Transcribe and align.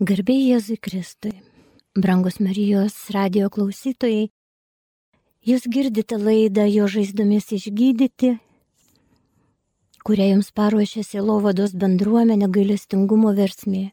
Garbėjai 0.00 0.54
Jėzui 0.54 0.78
Kristui, 0.80 1.34
brangus 1.92 2.38
Marijos 2.40 2.94
radio 3.12 3.50
klausytojai, 3.52 4.30
jūs 5.44 5.66
girdite 5.68 6.16
laidą 6.16 6.64
jo 6.72 6.86
žaizdomis 6.88 7.50
išgydyti, 7.58 8.30
kurią 10.00 10.30
jums 10.30 10.50
paruošė 10.56 11.04
Sielovados 11.04 11.76
bendruomenė 11.76 12.48
gailestingumo 12.48 13.34
versmė. 13.36 13.90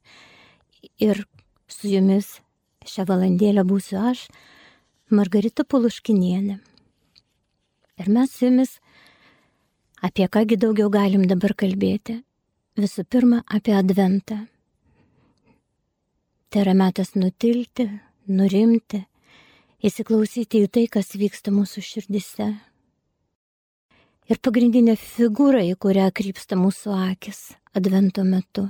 Ir 1.04 1.26
su 1.68 1.92
jumis 1.92 2.38
šią 2.88 3.10
valandėlę 3.12 3.68
būsiu 3.68 4.00
aš, 4.00 4.30
Margarita 5.12 5.68
Puluškinienė. 5.68 6.62
Ir 8.00 8.14
mes 8.16 8.32
su 8.32 8.48
jumis 8.48 8.78
apie 10.00 10.32
kągi 10.32 10.56
daugiau 10.56 10.88
galim 10.88 11.28
dabar 11.28 11.52
kalbėti. 11.52 12.22
Visų 12.80 13.04
pirma, 13.12 13.44
apie 13.52 13.76
Adventą 13.76 14.46
Yra 16.58 16.74
metas 16.74 17.12
nutilti, 17.14 17.84
nurimti, 18.34 19.04
įsiklausyti 19.86 20.64
į 20.66 20.70
tai, 20.74 20.86
kas 20.90 21.12
vyksta 21.14 21.52
mūsų 21.54 21.84
širdise. 21.86 22.48
Ir 24.26 24.42
pagrindinė 24.42 24.96
figūra, 24.98 25.62
į 25.70 25.76
kurią 25.78 26.08
krypsta 26.18 26.58
mūsų 26.58 26.96
akis 27.12 27.44
advento 27.78 28.26
metu, 28.26 28.66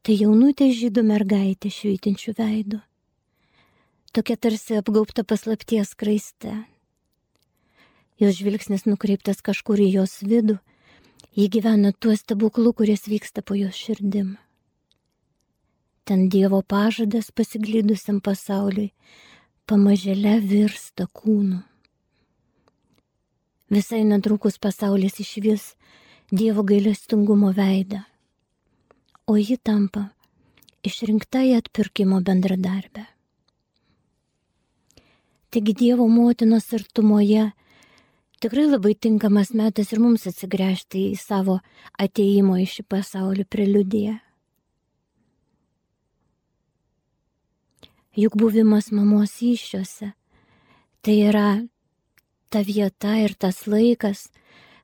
tai 0.00 0.16
jaunutė 0.22 0.70
žydų 0.72 1.04
mergaitė 1.10 1.68
švytinčių 1.74 2.36
veidų. 2.40 2.80
Tokia 4.16 4.40
tarsi 4.40 4.80
apgaubta 4.80 5.20
paslapties 5.20 5.92
kraiste. 6.00 6.54
Jos 8.16 8.38
žvilgsnis 8.40 8.88
nukreiptas 8.88 9.44
kažkur 9.44 9.84
į 9.84 9.94
jos 10.00 10.22
vidų, 10.24 10.56
ji 11.36 11.50
gyvena 11.52 11.92
tuo 11.92 12.16
stebuklu, 12.16 12.72
kuris 12.72 13.04
vyksta 13.10 13.44
po 13.44 13.58
jos 13.58 13.76
širdim 13.76 14.38
ten 16.10 16.26
Dievo 16.26 16.58
pažadas 16.66 17.28
pasiklydusiam 17.30 18.16
pasauliui 18.18 18.88
pamažėle 19.70 20.32
virsta 20.42 21.04
kūnu. 21.06 21.60
Visai 23.70 24.00
netrukus 24.02 24.56
pasaulis 24.58 25.20
išvis 25.22 25.68
Dievo 26.34 26.64
gailestingumo 26.66 27.52
veidą, 27.54 28.00
o 29.30 29.36
ji 29.38 29.54
tampa 29.62 30.08
išrinktai 30.82 31.52
atpirkimo 31.54 32.18
bendradarbę. 32.26 33.04
Taigi 35.54 35.74
Dievo 35.78 36.08
motinos 36.10 36.66
artumoje 36.74 37.44
tikrai 38.42 38.66
labai 38.66 38.96
tinkamas 38.98 39.54
metas 39.54 39.94
ir 39.94 40.02
mums 40.02 40.26
atsigręžti 40.26 41.04
į 41.12 41.22
savo 41.22 41.60
ateimo 42.02 42.58
į 42.58 42.66
šį 42.74 42.86
pasaulį 42.96 43.46
preliudiją. 43.46 44.16
Juk 48.16 48.34
buvimas 48.36 48.90
mamos 48.90 49.36
iššiose 49.42 50.12
tai 51.02 51.16
yra 51.28 51.62
ta 52.50 52.60
vieta 52.66 53.16
ir 53.24 53.34
tas 53.38 53.66
laikas, 53.66 54.28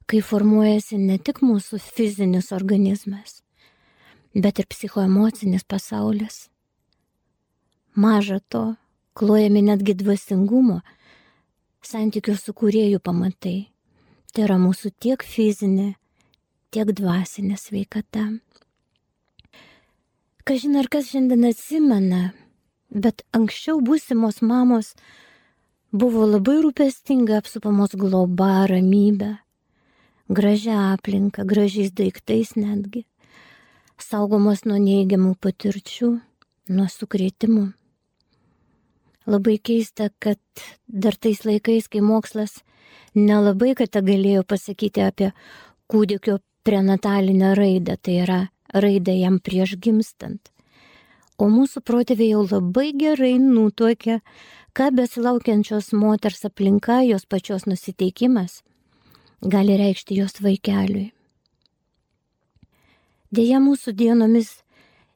kai 0.09 0.23
formuojasi 0.23 0.99
ne 0.99 1.19
tik 1.19 1.43
mūsų 1.45 1.81
fizinis 1.83 2.53
organizmas, 2.57 3.43
bet 4.33 4.61
ir 4.63 4.69
psichoemocinis 4.71 5.67
pasaulis. 5.69 6.47
Maža 7.97 8.41
to, 8.49 8.77
klojami 9.17 9.65
netgi 9.67 9.97
dvasingumo, 9.97 10.81
santykių 11.83 12.37
su 12.37 12.55
kuriejų 12.55 13.01
pamatai. 13.01 13.73
Tai 14.33 14.45
yra 14.45 14.59
mūsų 14.61 14.91
tiek 15.01 15.23
fizinė, 15.25 15.95
tiek 16.71 16.91
dvasinė 16.93 17.57
sveikata. 17.57 18.27
Kažin 20.47 20.77
ar 20.77 20.91
kas 20.93 21.09
šiandien 21.09 21.49
atsimena, 21.49 22.35
Bet 22.91 23.25
anksčiau 23.35 23.81
būsimos 23.83 24.43
mamos 24.47 24.95
buvo 25.91 26.27
labai 26.27 26.61
rūpestinga 26.63 27.41
apsupamos 27.41 27.97
globa, 27.99 28.67
ramybė, 28.71 29.33
gražia 30.31 30.93
aplinka, 30.93 31.45
gražiais 31.45 31.91
daiktais 31.91 32.55
netgi, 32.57 33.05
saugomos 33.99 34.65
nuo 34.65 34.79
neigiamų 34.79 35.35
patirčių, 35.43 36.13
nuo 36.71 36.87
sukrėtimų. 36.91 37.67
Labai 39.27 39.59
keista, 39.59 40.11
kad 40.23 40.39
dar 40.87 41.17
tais 41.19 41.43
laikais, 41.43 41.89
kai 41.91 42.01
mokslas 42.01 42.61
nelabai 43.19 43.75
ką 43.75 43.89
galėjo 43.91 44.45
pasakyti 44.47 45.03
apie 45.03 45.33
kūdikio 45.91 46.39
prenatalinę 46.63 47.57
raidą, 47.59 47.97
tai 47.99 48.21
yra 48.23 48.43
raidą 48.75 49.15
jam 49.19 49.41
prieš 49.43 49.75
gimstant 49.83 50.56
o 51.39 51.49
mūsų 51.53 51.83
protėviai 51.85 52.33
jau 52.33 52.45
labai 52.47 52.93
gerai 52.97 53.35
nutuokia, 53.43 54.21
ką 54.77 54.91
besilaukiančios 54.97 55.93
moters 55.97 56.45
aplinka, 56.49 57.03
jos 57.05 57.27
pačios 57.27 57.67
nusiteikimas 57.69 58.63
gali 59.43 59.77
reikšti 59.77 60.17
jos 60.17 60.41
vaikeliui. 60.43 61.11
Deja, 63.33 63.59
mūsų 63.61 63.93
dienomis 63.93 64.63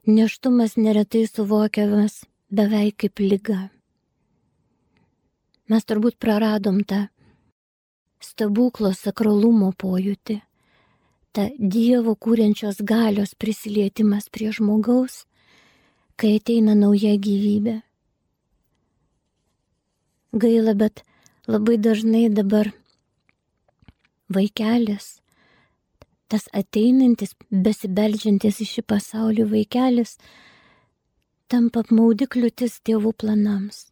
neštumas 0.05 0.75
neretai 0.77 1.23
suvokiamas 1.29 2.21
beveik 2.51 2.99
kaip 3.05 3.21
lyga. 3.23 3.59
Mes 5.71 5.87
turbūt 5.87 6.19
praradom 6.19 6.81
tą 6.83 7.07
stebuklo 8.21 8.91
sakralumo 8.93 9.71
pojūtį, 9.79 10.41
tą 11.31 11.47
Dievo 11.57 12.13
kūrenčios 12.19 12.83
galios 12.83 13.33
prisilietimas 13.39 14.27
prie 14.29 14.51
žmogaus 14.51 15.23
kai 16.21 16.35
ateina 16.37 16.75
nauja 16.77 17.15
gyvybė. 17.17 17.79
Gaila, 20.41 20.75
bet 20.77 21.01
labai 21.49 21.79
dažnai 21.81 22.27
dabar 22.29 22.69
vaikelis, 24.31 25.07
tas 26.29 26.45
ateinantis, 26.55 27.33
besibeldžiantis 27.49 28.61
į 28.61 28.67
šį 28.73 28.83
pasaulį 28.93 29.47
vaikelis, 29.55 30.13
tampa 31.49 31.81
apmaudikliutis 31.83 32.77
tėvų 32.85 33.15
planams. 33.23 33.87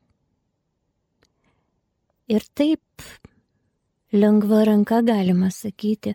Ir 2.30 2.46
taip 2.54 3.08
lengva 4.14 4.62
ranka 4.70 5.02
galima 5.02 5.50
sakyti, 5.50 6.14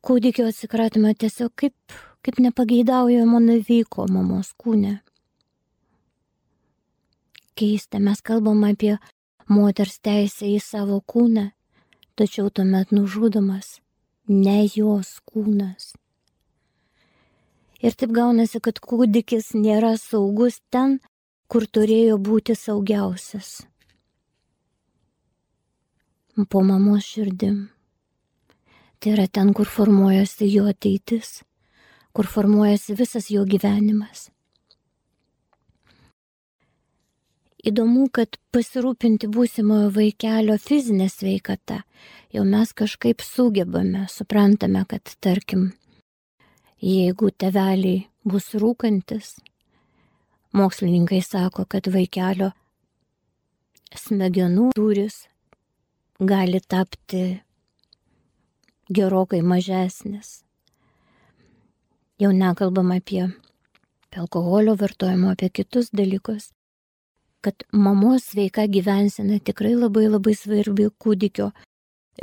kūdikio 0.00 0.48
atsikratymą 0.48 1.12
tiesiog 1.12 1.52
kaip, 1.60 1.76
kaip 2.24 2.40
nepageidaujamo 2.40 3.44
nuvyko 3.44 4.08
mamos 4.08 4.56
kūne 4.56 4.96
keista, 7.58 7.98
mes 7.98 8.20
kalbam 8.22 8.64
apie 8.68 8.96
moters 9.50 9.98
teisę 10.04 10.48
į 10.48 10.58
savo 10.62 11.00
kūną, 11.00 11.50
tačiau 12.16 12.50
tuomet 12.50 12.92
nužudomas 12.94 13.78
ne 14.30 14.62
jos 14.68 15.18
kūnas. 15.26 15.94
Ir 17.80 17.96
taip 17.96 18.12
gaunasi, 18.12 18.60
kad 18.60 18.78
kūdikis 18.78 19.54
nėra 19.56 19.94
saugus 19.98 20.60
ten, 20.70 20.98
kur 21.50 21.66
turėjo 21.66 22.18
būti 22.20 22.54
saugiausias. 22.54 23.62
Po 26.48 26.60
mamos 26.64 27.04
širdim. 27.04 27.68
Tai 29.00 29.14
yra 29.14 29.26
ten, 29.26 29.54
kur 29.56 29.68
formuojasi 29.68 30.46
jo 30.52 30.66
ateitis, 30.70 31.40
kur 32.12 32.28
formuojasi 32.28 32.96
visas 33.00 33.30
jo 33.32 33.46
gyvenimas. 33.48 34.28
Įdomu, 37.60 38.06
kad 38.08 38.38
pasirūpinti 38.54 39.28
būsimojo 39.28 39.90
vaikelio 39.92 40.54
fizinę 40.56 41.10
sveikatą 41.12 41.82
jau 42.32 42.44
mes 42.48 42.70
kažkaip 42.72 43.20
sugebame, 43.20 44.06
suprantame, 44.08 44.80
kad 44.88 45.12
tarkim, 45.20 45.66
jeigu 46.80 47.28
teveliai 47.36 48.06
bus 48.24 48.54
rūkantis, 48.62 49.34
mokslininkai 50.56 51.20
sako, 51.26 51.66
kad 51.68 51.90
vaikelio 51.92 52.48
smegenų 53.92 54.70
turis 54.78 55.26
gali 56.16 56.62
tapti 56.64 57.24
gerokai 58.88 59.42
mažesnis. 59.44 60.38
Jau 62.20 62.32
nekalbam 62.32 62.94
apie 62.96 63.26
alkoholio 64.16 64.78
vartojimą, 64.80 65.34
apie 65.36 65.52
kitus 65.60 65.92
dalykus 65.92 66.48
kad 67.40 67.64
mamos 67.72 68.30
sveika 68.30 68.66
gyvensena 68.68 69.40
tikrai 69.40 69.74
labai 69.74 70.08
labai 70.08 70.34
svarbi 70.36 70.88
kūdikio 71.00 71.50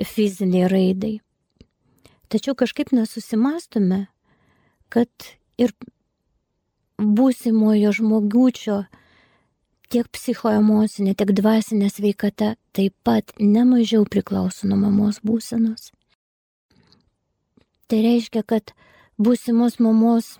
fiziniai 0.06 0.70
raidai. 0.70 1.18
Tačiau 2.30 2.56
kažkaip 2.60 2.92
nesusimastome, 2.92 4.08
kad 4.90 5.10
ir 5.58 5.74
būsimojo 6.98 7.94
žmogučio 7.96 8.82
tiek 9.92 10.10
psichoemocinė, 10.12 11.16
tiek 11.16 11.32
dvasinė 11.32 11.90
sveikata 11.92 12.56
taip 12.76 12.94
pat 13.08 13.32
nemažiau 13.40 14.04
priklauso 14.06 14.68
nuo 14.68 14.80
mamos 14.82 15.22
būsenos. 15.24 15.92
Tai 17.88 18.02
reiškia, 18.04 18.44
kad 18.44 18.74
būsimos 19.16 19.80
mamos 19.80 20.36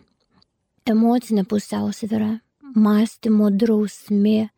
emocinė 0.88 1.46
pusiausvyrą 1.48 2.34
mąstymo 2.76 3.50
drausmė 3.56 4.50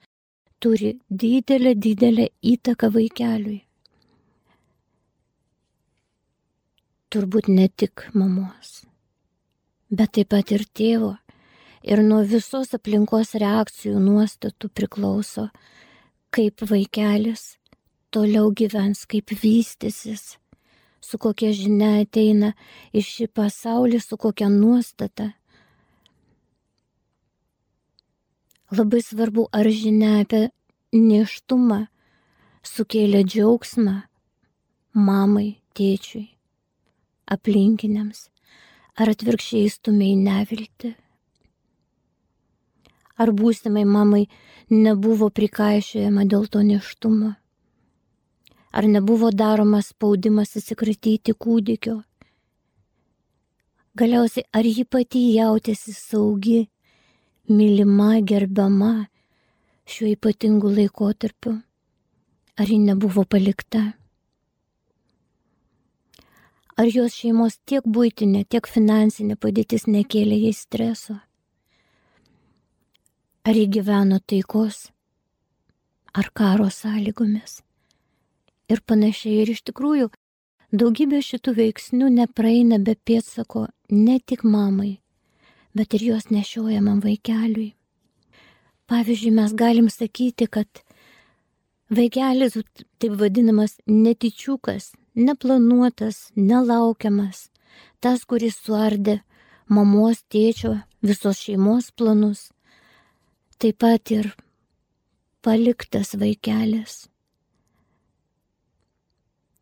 turi 0.59 0.97
didelę, 1.09 1.75
didelę 1.75 2.27
įtaką 2.44 2.91
vaikeliui. 2.95 3.61
Turbūt 7.09 7.47
ne 7.50 7.65
tik 7.69 8.06
mamos, 8.13 8.83
bet 9.89 10.13
taip 10.17 10.29
pat 10.35 10.51
ir 10.53 10.67
tėvo. 10.77 11.15
Ir 11.81 12.03
nuo 12.03 12.19
visos 12.27 12.75
aplinkos 12.75 13.31
reakcijų 13.39 14.01
nuostatų 14.03 14.69
priklauso, 14.75 15.47
kaip 16.35 16.61
vaikelis 16.69 17.56
toliau 18.13 18.51
gyvens, 18.53 19.06
kaip 19.09 19.31
vystysis, 19.41 20.38
su 21.01 21.17
kokia 21.17 21.53
žinia 21.56 22.01
ateina 22.03 22.53
iš 22.94 23.13
šį 23.15 23.27
pasaulį, 23.39 24.01
su 24.03 24.17
kokia 24.17 24.50
nuostata. 24.53 25.31
Labai 28.69 29.01
svarbu, 29.01 29.48
ar 29.50 29.66
žinia 29.66 30.19
apie 30.21 30.51
neštumą 30.94 31.88
sukėlė 32.62 33.24
džiaugsmą 33.25 33.95
mamai, 34.94 35.48
tėčiui, 35.74 36.27
aplinkiniams, 37.33 38.27
ar 38.94 39.10
atvirkščiai 39.16 39.74
stumė 39.74 40.12
į 40.13 40.19
neviltį. 40.21 40.94
Ar 43.19 43.33
būsimai 43.42 43.88
mamai 43.89 44.27
nebuvo 44.69 45.33
prikaišėjama 45.33 46.30
dėl 46.30 46.45
to 46.54 46.62
neštumo? 46.62 47.33
Ar 48.69 48.86
nebuvo 48.86 49.33
daromas 49.33 49.89
spaudimas 49.95 50.54
įsikratyti 50.62 51.33
kūdikio? 51.33 52.04
Galiausiai, 53.98 54.45
ar 54.54 54.62
ji 54.69 54.86
pati 54.86 55.31
jautėsi 55.33 55.98
saugi 55.98 56.68
mylima, 57.49 58.19
gerbiama 58.21 59.07
šiuo 59.89 60.11
ypatingu 60.13 60.69
laikotarpiu? 60.77 61.55
Ar 62.59 62.67
ji 62.67 62.77
nebuvo 62.77 63.23
palikta? 63.23 63.81
Ar 66.79 66.87
jos 66.87 67.15
šeimos 67.15 67.57
tiek 67.67 67.83
būtinė, 67.83 68.45
tiek 68.47 68.67
finansinė 68.67 69.35
padėtis 69.35 69.87
nekėlė 69.87 70.37
jai 70.45 70.53
streso? 70.55 71.17
Ar 73.43 73.57
ji 73.57 73.65
gyveno 73.67 74.19
taikos 74.23 74.85
ar 76.13 76.29
karo 76.35 76.69
sąlygomis? 76.71 77.59
Ir 78.69 78.79
panašiai 78.85 79.41
ir 79.41 79.51
iš 79.55 79.63
tikrųjų 79.71 80.07
daugybė 80.71 81.19
šitų 81.25 81.55
veiksnių 81.57 82.11
nepraeina 82.19 82.77
be 82.79 82.95
pėtsako 82.95 83.67
ne 83.89 84.19
tik 84.19 84.43
mamai, 84.45 84.99
bet 85.75 85.94
ir 85.94 86.04
jos 86.10 86.30
nešiojamam 86.33 87.01
vaikeliui. 87.04 87.74
Pavyzdžiui, 88.89 89.36
mes 89.38 89.54
galim 89.54 89.89
sakyti, 89.89 90.48
kad 90.50 90.81
vaikelis, 91.94 92.57
taip 93.00 93.13
vadinamas 93.19 93.77
netyčiukas, 93.86 94.94
neplanuotas, 95.16 96.31
nelaukiamas, 96.36 97.50
tas, 98.01 98.25
kuris 98.25 98.57
suardė 98.66 99.19
mamos, 99.69 100.24
tėčio, 100.33 100.80
visos 101.06 101.44
šeimos 101.45 101.92
planus, 101.94 102.50
taip 103.62 103.77
pat 103.83 104.12
ir 104.12 104.33
paliktas 105.45 106.16
vaikelis. 106.18 107.06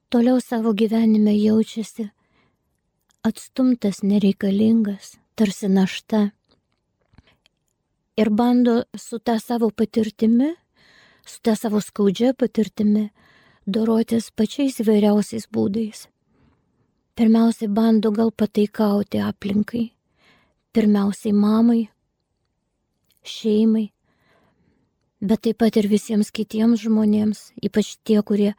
Toliau 0.07 0.39
savo 0.39 0.71
gyvenime 0.71 1.33
jaučiasi 1.35 2.07
atstumtas, 3.27 4.03
nereikalingas, 4.07 5.17
tarsi 5.37 5.67
našta. 5.69 6.29
Ir 8.17 8.29
bando 8.29 8.83
su 8.97 9.19
tą 9.19 9.37
savo 9.39 9.69
patirtimi, 9.69 10.55
su 11.25 11.37
tą 11.45 11.53
savo 11.55 11.77
skaudžia 11.81 12.33
patirtimi, 12.33 13.11
dorotis 13.67 14.31
pačiais 14.33 14.79
įvairiausiais 14.81 15.45
būdais. 15.53 16.07
Pirmiausiai 17.17 17.69
bando 17.69 18.09
gal 18.15 18.31
pataikauti 18.33 19.21
aplinkai, 19.21 19.83
pirmiausiai 20.73 21.33
mamai, 21.37 21.83
šeimai, 23.21 23.91
bet 25.21 25.43
taip 25.45 25.59
pat 25.61 25.77
ir 25.77 25.89
visiems 25.91 26.31
kitiems 26.33 26.81
žmonėms, 26.81 27.51
ypač 27.61 27.93
tie, 28.01 28.17
kurie 28.25 28.55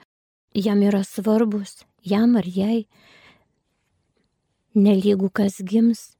jam 0.54 0.84
yra 0.86 1.02
svarbus, 1.02 1.80
jam 2.06 2.38
ar 2.38 2.46
jai, 2.46 2.84
nelygų 4.78 5.32
kas 5.34 5.58
gims, 5.66 6.17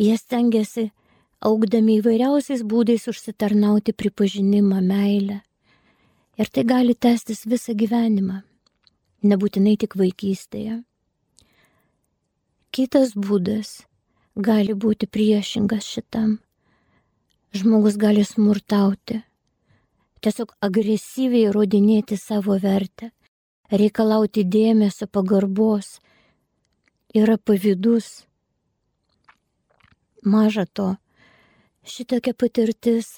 Jie 0.00 0.14
stengiasi, 0.16 0.86
augdami 1.44 1.98
įvairiausiais 2.00 2.62
būdais 2.64 3.08
užsitarnauti 3.10 3.92
pripažinimą, 3.92 4.80
meilę. 4.80 5.42
Ir 6.40 6.48
tai 6.48 6.64
gali 6.64 6.94
tęstis 6.96 7.44
visą 7.44 7.74
gyvenimą, 7.76 8.40
nebūtinai 9.28 9.76
tik 9.76 9.98
vaikystėje. 10.00 10.80
Kitas 12.72 13.12
būdas 13.12 13.82
gali 14.32 14.72
būti 14.72 15.04
priešingas 15.04 15.84
šitam. 15.84 16.38
Žmogus 17.52 17.98
gali 18.00 18.24
smurtauti, 18.24 19.18
tiesiog 20.24 20.54
agresyviai 20.64 21.50
įrodinėti 21.50 22.16
savo 22.16 22.56
vertę, 22.56 23.10
reikalauti 23.68 24.46
dėmesio, 24.48 25.04
pagarbos, 25.04 25.98
yra 27.12 27.36
pavydus, 27.36 28.24
Maža 30.22 30.64
to, 30.64 30.96
šitokia 31.82 32.30
patirtis 32.38 33.16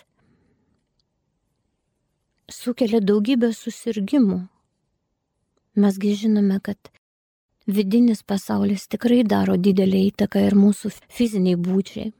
sukelia 2.49 3.03
daugybę 3.05 3.51
susirgymų. 3.53 4.39
Mesgi 5.77 6.15
žinome, 6.17 6.57
kad 6.65 6.79
vidinis 7.67 8.23
pasaulis 8.25 8.89
tikrai 8.89 9.21
daro 9.29 9.59
didelį 9.61 10.01
įtaką 10.15 10.47
ir 10.47 10.57
mūsų 10.57 10.95
fiziniai 11.13 11.61
būčiai. 11.61 12.13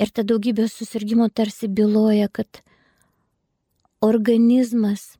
Ir 0.00 0.12
ta 0.12 0.24
daugybė 0.24 0.68
susirgymo 0.68 1.30
tarsi 1.32 1.68
byloja, 1.68 2.28
kad 2.28 2.60
organizmas, 4.04 5.16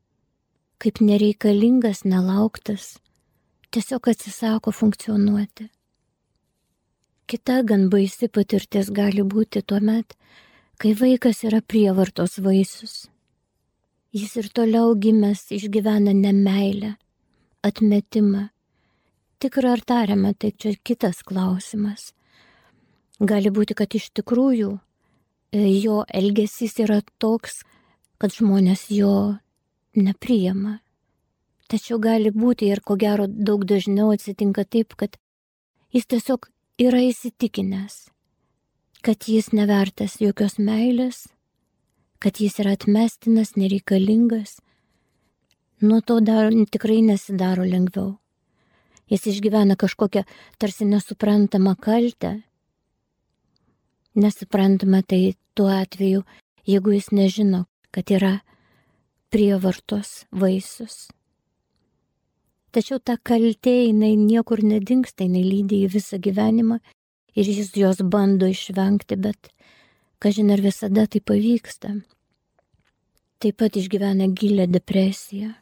kaip 0.77 1.01
nereikalingas, 1.01 2.05
nelauktas, 2.05 2.99
tiesiog 3.73 4.13
atsisako 4.13 4.73
funkcionuoti. 4.77 5.71
Kita 7.31 7.61
gan 7.63 7.85
baisi 7.93 8.27
patirtis 8.27 8.89
gali 8.91 9.23
būti 9.23 9.61
tuo 9.63 9.79
met, 9.79 10.17
kai 10.83 10.97
vaikas 10.99 11.45
yra 11.47 11.61
prievartos 11.63 12.41
vaisius. 12.43 13.05
Jis 14.11 14.33
ir 14.41 14.49
toliau 14.51 14.97
gimęs 14.99 15.45
išgyvena 15.55 16.11
nemailę, 16.11 16.97
atmetimą. 17.63 18.49
Tikra 19.39 19.77
ar 19.77 19.85
tariama, 19.87 20.35
tai 20.35 20.51
čia 20.59 20.75
kitas 20.83 21.23
klausimas. 21.23 22.11
Gali 23.23 23.55
būti, 23.55 23.79
kad 23.79 23.95
iš 23.95 24.11
tikrųjų 24.19 24.75
e, 24.75 25.63
jo 25.79 26.03
elgesys 26.11 26.81
yra 26.83 26.99
toks, 27.23 27.63
kad 28.19 28.35
žmonės 28.35 28.89
jo 28.91 29.37
nepriema. 29.95 30.81
Tačiau 31.71 32.03
gali 32.03 32.35
būti 32.35 32.75
ir 32.75 32.83
ko 32.83 32.99
gero 32.99 33.31
daug 33.31 33.63
dažniau 33.63 34.11
atsitinka 34.17 34.67
taip, 34.67 34.99
kad 34.99 35.15
jis 35.95 36.11
tiesiog 36.11 36.51
yra 36.81 37.03
įsitikinęs, 37.05 38.09
kad 39.05 39.27
jis 39.29 39.51
nevertas 39.53 40.17
jokios 40.23 40.57
meilės, 40.57 41.27
kad 42.21 42.41
jis 42.41 42.57
yra 42.63 42.73
atmestinas, 42.79 43.53
nereikalingas, 43.61 44.59
nuo 45.85 46.01
to 46.01 46.21
dar 46.25 46.49
tikrai 46.73 47.03
nesidaro 47.05 47.67
lengviau. 47.69 48.15
Jis 49.13 49.27
išgyvena 49.27 49.77
kažkokią 49.77 50.23
tarsi 50.57 50.87
nesuprantamą 50.89 51.75
kaltę. 51.77 52.39
Nesuprantama 54.15 55.03
tai 55.03 55.35
tuo 55.55 55.69
atveju, 55.69 56.23
jeigu 56.65 56.97
jis 56.97 57.11
nežino, 57.13 57.65
kad 57.91 58.09
yra 58.09 58.39
prievartos 59.29 60.25
vaisius. 60.31 61.11
Tačiau 62.71 63.01
ta 63.03 63.17
kaltė 63.19 63.73
jinai 63.89 64.15
niekur 64.15 64.63
nedingsta, 64.63 65.27
jinai 65.27 65.43
lydi 65.43 65.83
į 65.85 65.91
visą 65.91 66.21
gyvenimą 66.23 66.79
ir 67.35 67.51
jis 67.51 67.73
jos 67.75 68.03
bando 68.07 68.47
išvengti, 68.47 69.19
bet, 69.19 69.51
kažin 70.23 70.53
ar 70.55 70.63
visada 70.63 71.07
tai 71.11 71.21
pavyksta. 71.21 71.97
Taip 73.41 73.57
pat 73.59 73.79
išgyvena 73.81 74.29
gilę 74.37 74.69
depresiją, 74.71 75.55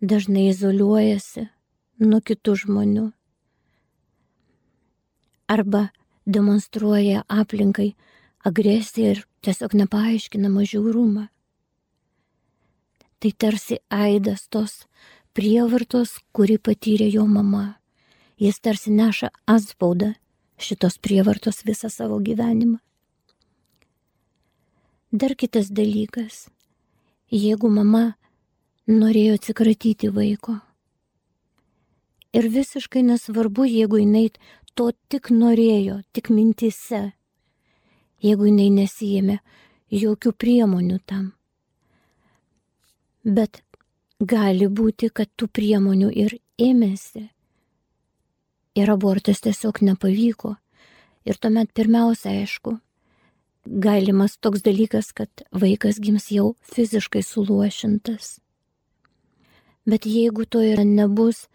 dažnai 0.00 0.48
izoliuojasi 0.52 1.48
nuo 2.06 2.22
kitų 2.24 2.54
žmonių 2.64 3.10
arba 5.52 5.88
demonstruoja 6.26 7.24
aplinkai 7.28 7.92
agresiją 8.48 9.10
ir 9.14 9.20
tiesiog 9.44 9.74
nepaaiškinamą 9.82 10.64
žiaurumą. 10.70 11.26
Tai 13.20 13.32
tarsi 13.38 13.78
aidas 13.92 14.46
tos 14.48 14.72
prievartos, 15.36 16.18
kuri 16.32 16.58
patyrė 16.58 17.08
jo 17.12 17.26
mama. 17.26 17.76
Jis 18.40 18.58
tarsi 18.60 18.90
neša 18.92 19.30
atspaudą 19.46 20.14
šitos 20.58 20.98
prievartos 20.98 21.62
visą 21.66 21.90
savo 21.90 22.18
gyvenimą. 22.18 22.78
Dar 25.12 25.36
kitas 25.36 25.68
dalykas. 25.70 26.48
Jeigu 27.32 27.68
mama 27.68 28.14
norėjo 28.88 29.36
atsikratyti 29.38 30.10
vaiko. 30.12 30.58
Ir 32.32 32.48
visiškai 32.48 33.02
nesvarbu, 33.04 33.66
jeigu 33.68 34.00
jinai 34.00 34.30
to 34.74 34.90
tik 35.12 35.28
norėjo, 35.30 36.00
tik 36.16 36.30
mintise, 36.32 37.12
jeigu 38.24 38.48
jinai 38.48 38.70
nesijėmė 38.72 39.36
jokių 39.92 40.32
priemonių 40.32 40.98
tam. 41.04 41.26
Bet 43.22 43.60
gali 44.22 44.68
būti, 44.70 45.10
kad 45.10 45.30
tų 45.36 45.48
priemonių 45.50 46.10
ir 46.14 46.36
ėmėsi. 46.60 47.28
Ir 48.78 48.90
abortas 48.90 49.42
tiesiog 49.44 49.82
nepavyko. 49.82 50.56
Ir 51.28 51.38
tuomet 51.38 51.72
pirmiausia, 51.74 52.32
aišku, 52.42 52.78
galimas 53.66 54.38
toks 54.38 54.62
dalykas, 54.62 55.12
kad 55.12 55.44
vaikas 55.52 56.00
gims 56.02 56.30
jau 56.32 56.54
fiziškai 56.72 57.22
suluošintas. 57.22 58.38
Bet 59.86 60.06
jeigu 60.06 60.46
to 60.46 60.62
ir 60.62 60.84
nebus, 60.86 61.48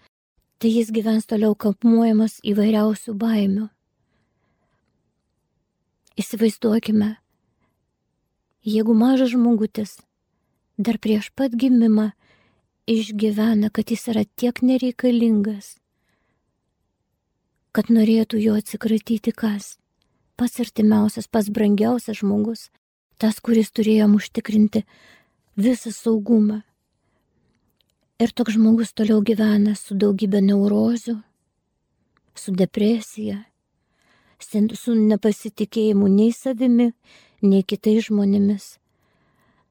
tai 0.60 0.72
jis 0.72 0.92
gyvens 0.92 1.28
toliau 1.28 1.56
kapuojamas 1.56 2.40
įvairiausių 2.44 3.16
baimių. 3.16 3.68
Įsivaizduokime, 6.18 7.16
jeigu 8.66 8.94
mažas 8.98 9.32
žmogutis 9.36 10.00
dar 10.78 10.98
prieš 11.02 11.30
pat 11.34 11.54
gimimą 11.54 12.12
išgyvena, 12.88 13.70
kad 13.70 13.92
jis 13.92 14.08
yra 14.14 14.24
tiek 14.40 14.62
nereikalingas, 14.64 15.76
kad 17.76 17.92
norėtų 17.94 18.40
jo 18.42 18.56
atsikratyti 18.58 19.36
kas 19.36 19.76
pats 20.38 20.62
artimiausias, 20.62 21.28
pats 21.28 21.50
brangiausias 21.50 22.22
žmogus, 22.22 22.70
tas, 23.18 23.42
kuris 23.42 23.74
turėjo 23.74 24.08
užtikrinti 24.20 24.84
visą 25.58 25.92
saugumą. 25.94 26.62
Ir 28.22 28.34
toks 28.34 28.56
žmogus 28.58 28.94
toliau 28.98 29.22
gyvena 29.26 29.74
su 29.78 29.98
daugybė 29.98 30.42
neurozių, 30.46 31.18
su 32.38 32.54
depresija, 32.54 33.44
su 34.42 34.94
nepasitikėjimu 34.98 36.10
nei 36.14 36.32
savimi, 36.34 36.92
nei 37.42 37.66
kitais 37.66 38.08
žmonėmis, 38.10 38.78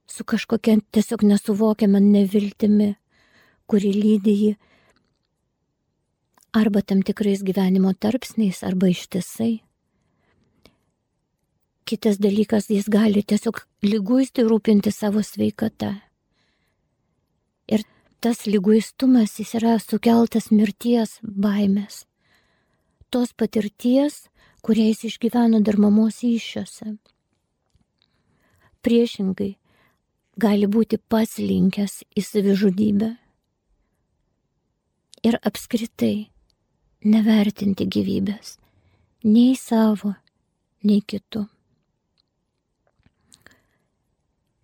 su 0.06 0.26
kažkokia 0.26 0.78
tiesiog 0.94 1.22
nesuvokiama 1.26 2.02
neviltimi, 2.02 2.94
kuri 3.66 3.92
lydi 3.92 4.34
jį 4.40 4.50
arba 6.56 6.80
tam 6.80 7.02
tikrais 7.02 7.42
gyvenimo 7.44 7.92
tarpsniais, 7.92 8.62
arba 8.64 8.88
ištisai. 8.88 9.60
Kitas 11.86 12.16
dalykas, 12.18 12.70
jis 12.72 12.88
gali 12.90 13.22
tiesiog 13.22 13.60
lyguisti 13.84 14.42
rūpinti 14.42 14.90
savo 14.90 15.20
sveikata. 15.22 15.92
Ir 17.68 17.84
tas 18.24 18.46
lyguistumas 18.48 19.36
jis 19.38 19.52
yra 19.60 19.76
sukeltas 19.82 20.48
mirties 20.50 21.18
baimės. 21.22 22.06
Tos 23.12 23.36
patirties, 23.36 24.24
kurią 24.64 24.88
jis 24.90 25.04
išgyveno 25.12 25.60
dar 25.60 25.78
mamos 25.78 26.24
iššiose. 26.24 26.96
Priešingai, 28.82 29.52
gali 30.40 30.66
būti 30.66 30.98
paslinkęs 30.98 32.00
į 32.16 32.26
savižudybę. 32.32 33.12
Ir 35.26 35.38
apskritai 35.42 36.28
nevertinti 37.02 37.86
gyvybės, 37.90 38.56
nei 39.26 39.56
savo, 39.58 40.12
nei 40.86 41.00
kitų. 41.02 41.46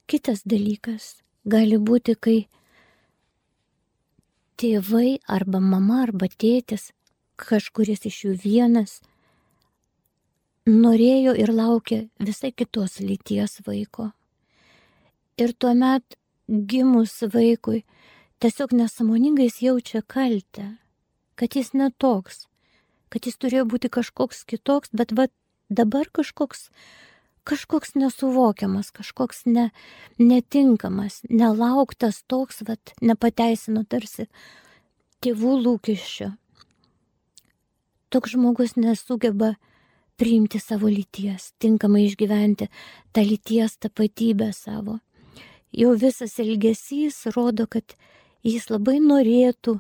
Kitas 0.07 0.45
dalykas 0.47 1.23
gali 1.49 1.79
būti, 1.83 2.15
kai 2.15 2.37
tėvai 4.61 5.19
arba 5.27 5.59
mama 5.59 6.03
arba 6.05 6.29
tėtis, 6.31 6.91
kažkuris 7.41 8.07
iš 8.07 8.19
jų 8.27 8.35
vienas, 8.45 9.01
norėjo 10.69 11.35
ir 11.43 11.51
laukė 11.51 12.05
visai 12.23 12.53
kitos 12.53 13.01
lyties 13.01 13.59
vaiko. 13.67 14.13
Ir 15.41 15.57
tuomet 15.59 16.19
gimus 16.47 17.17
vaikui 17.33 17.83
tiesiog 18.43 18.75
nesamoningais 18.75 19.61
jaučia 19.63 20.03
kaltę, 20.03 20.67
kad 21.39 21.55
jis 21.55 21.73
netoks, 21.79 22.47
kad 23.13 23.29
jis 23.29 23.39
turėjo 23.39 23.69
būti 23.71 23.91
kažkoks 23.93 24.43
kitoks, 24.51 24.91
bet 24.91 25.15
va 25.15 25.29
dabar 25.71 26.11
kažkoks 26.11 26.69
kažkoks 27.45 27.95
nesuvokiamas, 27.95 28.91
kažkoks 28.95 29.45
ne, 29.47 29.71
netinkamas, 30.19 31.23
nelauktas 31.31 32.23
toks, 32.31 32.63
vat, 32.67 32.95
nepateisino 33.03 33.83
tarsi 33.89 34.29
tėvų 35.23 35.57
lūkesčio. 35.65 36.33
Toks 38.13 38.35
žmogus 38.37 38.77
nesugeba 38.77 39.55
priimti 40.21 40.61
savo 40.63 40.91
lyties, 40.93 41.53
tinkamai 41.63 42.07
išgyventi 42.07 42.69
tą 43.15 43.25
lyties 43.27 43.79
tapatybę 43.83 44.53
savo. 44.55 45.01
Jo 45.73 45.95
visas 45.97 46.37
elgesys 46.43 47.25
rodo, 47.33 47.67
kad 47.67 47.97
jis 48.47 48.69
labai 48.71 48.99
norėtų 49.03 49.79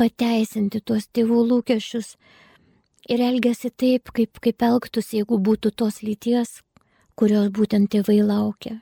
pateisinti 0.00 0.80
tuos 0.80 1.08
tėvų 1.12 1.42
lūkesčius 1.50 2.14
ir 3.10 3.22
elgesi 3.24 3.70
taip, 3.70 4.12
kaip, 4.16 4.40
kaip 4.40 4.62
elgtųsi, 4.64 5.20
jeigu 5.20 5.40
būtų 5.40 5.72
tos 5.76 6.00
lyties, 6.04 6.60
kurios 7.18 7.50
būtent 7.52 7.90
tėvai 7.92 8.20
laukia. 8.24 8.80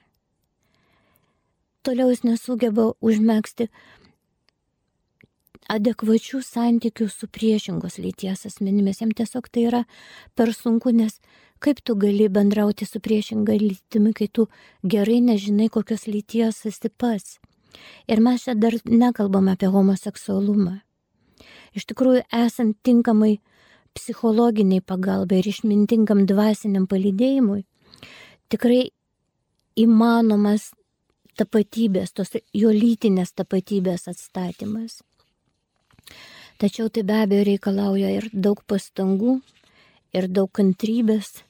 Toliau 1.83 2.11
jis 2.13 2.25
nesugeba 2.27 2.93
užmėgsti 3.01 3.69
adekvačių 5.69 6.41
santykių 6.45 7.09
su 7.13 7.29
priešingos 7.29 7.99
lyties 8.01 8.47
asmenimis. 8.49 9.03
Jam 9.03 9.13
tiesiog 9.13 9.51
tai 9.53 9.67
yra 9.69 9.83
per 10.37 10.53
sunku, 10.57 10.93
nes 10.95 11.21
kaip 11.65 11.83
tu 11.85 11.97
gali 11.99 12.29
bendrauti 12.33 12.87
su 12.89 13.01
priešinga 13.05 13.59
lytimi, 13.61 14.15
kai 14.17 14.29
tu 14.33 14.49
gerai 14.85 15.21
nežinai, 15.25 15.69
kokios 15.69 16.07
lyties 16.09 16.65
esi 16.71 16.89
pats. 16.89 17.39
Ir 18.09 18.23
mes 18.25 18.45
čia 18.45 18.55
dar 18.57 18.75
nekalbam 18.85 19.51
apie 19.53 19.69
homoseksualumą. 19.73 20.79
Iš 21.77 21.85
tikrųjų, 21.91 22.25
esant 22.33 22.79
tinkamai 22.83 23.39
psichologiniai 23.97 24.81
pagalbai 24.85 25.43
ir 25.43 25.51
išmintingam 25.51 26.25
dvasiniam 26.29 26.87
palydėjimui, 26.89 27.65
tikrai 28.49 28.89
įmanomas 29.79 30.71
tapatybės, 31.39 32.15
tos 32.17 32.35
jo 32.57 32.73
lytinės 32.75 33.35
tapatybės 33.39 34.09
atstatymas. 34.11 35.03
Tačiau 36.59 36.89
tai 36.91 37.05
be 37.07 37.21
abejo 37.23 37.45
reikalauja 37.47 38.11
ir 38.17 38.31
daug 38.35 38.65
pastangų, 38.67 39.39
ir 40.17 40.27
daug 40.27 40.51
kantrybės, 40.51 41.45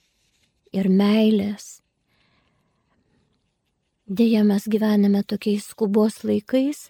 ir 0.77 0.91
meilės. 0.93 1.79
Deja, 4.09 4.41
mes 4.41 4.65
gyvename 4.65 5.21
tokiais 5.21 5.67
skubos 5.69 6.23
laikais, 6.25 6.87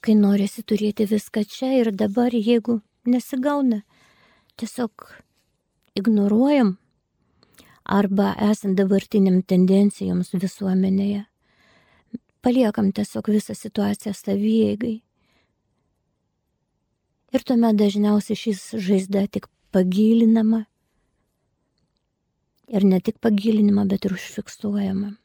kai 0.00 0.14
norisi 0.16 0.62
turėti 0.64 1.04
viską 1.04 1.42
čia 1.44 1.68
ir 1.76 1.90
dabar, 1.92 2.32
jeigu 2.32 2.78
nesigauna, 3.04 3.82
tiesiog 4.56 5.04
ignoruojam 6.00 6.78
arba 7.84 8.30
esant 8.48 8.80
dabartiniam 8.80 9.42
tendencijoms 9.44 10.32
visuomenėje. 10.32 11.26
Paliekam 12.40 12.88
tiesiog 12.96 13.28
visą 13.36 13.52
situaciją 13.52 14.16
savyjėgai. 14.16 14.96
Ir 17.36 17.44
tuomet 17.44 17.76
dažniausiai 17.76 18.44
šis 18.48 18.68
žaizda 18.80 19.28
tik 19.28 19.52
pagilinama. 19.76 20.64
Ir 22.72 22.88
ne 22.88 23.04
tik 23.04 23.20
pagilinama, 23.20 23.84
bet 23.84 24.08
ir 24.08 24.16
užfiksuojama. 24.16 25.19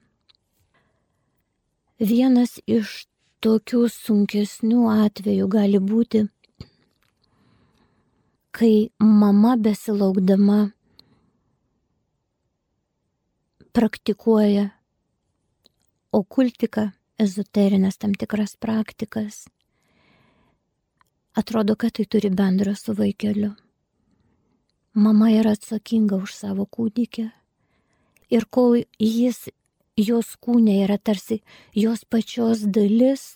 Vienas 1.96 2.58
iš 2.68 3.06
tokių 3.40 3.86
sunkesnių 3.88 4.82
atvejų 4.92 5.48
gali 5.48 5.80
būti, 5.80 6.26
kai 8.52 8.90
mama 9.00 9.56
besilaukdama 9.56 10.74
praktikuoja 13.72 14.70
okultiką, 16.12 16.92
ezoterinės 17.16 17.96
tam 17.98 18.12
tikras 18.12 18.58
praktikas. 18.60 19.46
Atrodo, 21.32 21.76
kad 21.80 21.96
tai 21.96 22.06
turi 22.12 22.28
bendro 22.28 22.76
su 22.76 22.92
vaikeliu. 22.92 23.54
Mama 24.94 25.32
yra 25.32 25.56
atsakinga 25.56 26.20
už 26.20 26.36
savo 26.36 26.68
kūdikį. 26.68 27.30
Ir 28.36 28.46
kol 28.52 28.82
jis, 29.00 29.48
jos 29.98 30.36
kūnė 30.44 30.84
yra 30.84 30.98
tarsi 30.98 31.42
jos 31.74 32.04
pačios 32.06 32.66
dalis, 32.68 33.36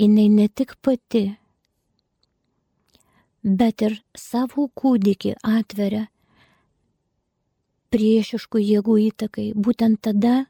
jinai 0.00 0.28
ne 0.32 0.48
tik 0.48 0.76
pati, 0.80 1.36
bet 3.42 3.82
ir 3.82 4.00
savo 4.16 4.68
kūdikį 4.74 5.36
atveria 5.44 6.06
priešiškų 7.92 8.60
jėgų 8.60 8.96
įtakai, 9.12 9.52
būtent 9.54 10.00
tada, 10.02 10.46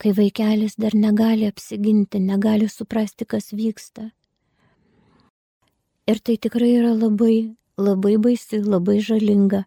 kai 0.00 0.12
vaikelis 0.16 0.76
dar 0.76 0.94
negali 0.94 1.48
apsiginti, 1.48 2.20
negali 2.20 2.68
suprasti, 2.68 3.24
kas 3.24 3.52
vyksta. 3.52 4.10
Ir 6.10 6.20
tai 6.20 6.36
tikrai 6.36 6.74
yra 6.80 6.92
labai, 6.94 7.54
labai 7.78 8.16
baisi, 8.18 8.60
labai 8.60 8.98
žalinga 9.00 9.64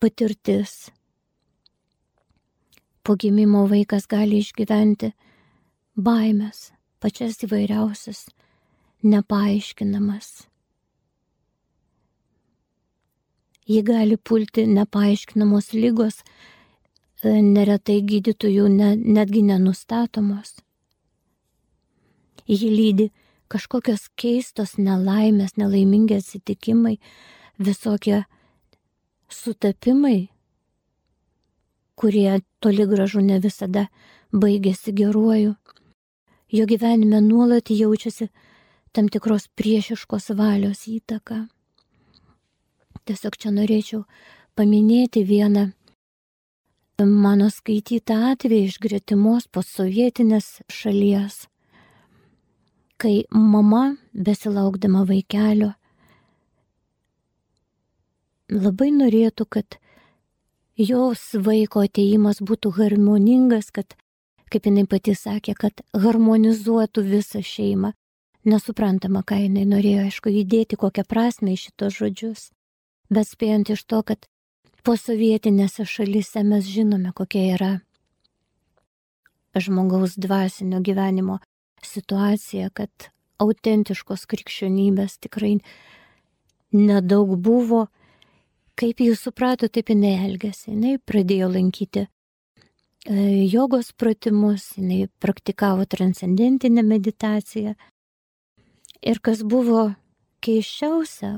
patirtis. 0.00 0.90
Po 3.02 3.16
gimimo 3.16 3.64
vaikas 3.70 4.06
gali 4.10 4.42
išgyventi 4.44 5.12
baimės, 5.96 6.70
pačias 7.00 7.40
įvairiausias, 7.46 8.26
nepaaiškinamas. 9.02 10.30
Jį 13.70 13.80
gali 13.86 14.16
pulti 14.16 14.66
nepaaiškinamos 14.66 15.72
lygos, 15.76 16.20
e, 17.22 17.36
neretai 17.40 18.00
gydytojų 18.02 18.66
ne, 18.74 18.90
netgi 18.98 19.44
nenustatomos. 19.46 20.56
Jį 22.50 22.70
lydi 22.74 23.06
kažkokios 23.50 24.08
keistos 24.18 24.76
nelaimės, 24.78 25.56
nelaimingi 25.56 26.18
atsitikimai, 26.18 26.98
visokie 27.58 28.24
sutapimai, 29.30 30.30
kurie 32.00 32.40
toli 32.64 32.86
gražu 32.88 33.20
ne 33.20 33.36
visada 33.44 33.86
baigėsi 34.32 34.94
geruoju. 34.96 35.54
Jo 36.50 36.66
gyvenime 36.66 37.20
nuolat 37.20 37.70
jaučiasi 37.70 38.30
tam 38.92 39.08
tikros 39.12 39.48
priešiškos 39.54 40.30
valios 40.38 40.86
įtaka. 40.90 41.44
Tiesiog 43.04 43.36
čia 43.36 43.52
norėčiau 43.54 44.06
paminėti 44.58 45.22
vieną 45.26 45.70
mano 47.06 47.48
skaitytą 47.52 48.16
atvejį 48.32 48.66
iš 48.68 48.78
gretimos 48.82 49.46
posovietinės 49.48 50.48
šalies, 50.68 51.46
kai 53.00 53.24
mama, 53.32 53.96
besilaukdama 54.12 55.06
vaikelio, 55.08 55.72
labai 58.50 58.90
norėtų, 58.92 59.46
kad 59.48 59.78
jos 60.80 61.24
vaiko 61.46 61.84
ateimas 61.84 62.40
būtų 62.40 62.72
harmoningas, 62.78 63.68
kad, 63.74 63.96
kaip 64.52 64.66
jinai 64.66 64.86
pati 64.88 65.14
sakė, 65.14 65.54
kad 65.58 65.84
harmonizuotų 65.92 67.04
visą 67.04 67.44
šeimą. 67.44 67.92
Nesuprantama, 68.48 69.20
ką 69.20 69.36
jinai 69.42 69.66
norėjo, 69.68 70.06
aišku, 70.08 70.32
įdėti 70.32 70.78
kokią 70.80 71.04
prasme 71.04 71.52
į 71.52 71.60
šitos 71.66 71.98
žodžius 72.00 72.48
bet 73.10 73.28
spėjant 73.28 73.70
iš 73.74 73.84
to, 73.90 74.00
kad 74.06 74.26
posovietinėse 74.86 75.84
šalyse 75.84 76.44
mes 76.46 76.66
žinome, 76.70 77.12
kokia 77.12 77.44
yra 77.56 77.72
žmogaus 79.58 80.14
dvasinio 80.16 80.80
gyvenimo 80.86 81.40
situacija, 81.84 82.70
kad 82.70 83.10
autentiškos 83.42 84.28
krikščionybės 84.30 85.18
tikrai 85.24 85.56
nedaug 86.76 87.34
buvo. 87.36 87.88
Kaip 88.80 89.02
jis 89.04 89.20
suprato, 89.20 89.68
taip 89.68 89.90
jinai 89.92 90.14
elgėsi. 90.24 90.70
Jinai 90.72 90.94
pradėjo 91.04 91.50
lankyti 91.52 92.06
e, 92.06 92.08
jogos 93.52 93.92
pratimus, 93.92 94.70
jinai 94.78 95.04
praktikavo 95.20 95.84
transcendentinę 95.84 96.84
meditaciją. 96.86 97.74
Ir 99.00 99.20
kas 99.24 99.42
buvo 99.44 99.90
keiščiausia, 100.44 101.34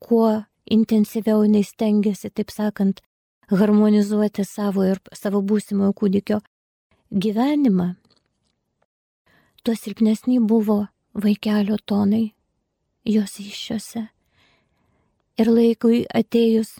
kuo 0.00 0.30
intensyviau 0.70 1.44
jinai 1.44 1.64
stengiasi, 1.64 2.32
taip 2.32 2.52
sakant, 2.52 3.02
harmonizuoti 3.52 4.44
savo 4.44 4.84
ir 4.84 5.00
savo 5.16 5.40
būsimojo 5.44 5.94
kūdikio 5.96 6.40
gyvenimą, 7.12 7.94
tuo 9.64 9.74
silpnesni 9.74 10.38
buvo 10.40 10.86
vaikelio 11.14 11.78
tonai 11.84 12.30
jos 13.08 13.38
iššiose. 13.40 14.04
Ir 15.38 15.50
laikui 15.54 16.02
atėjus 16.14 16.78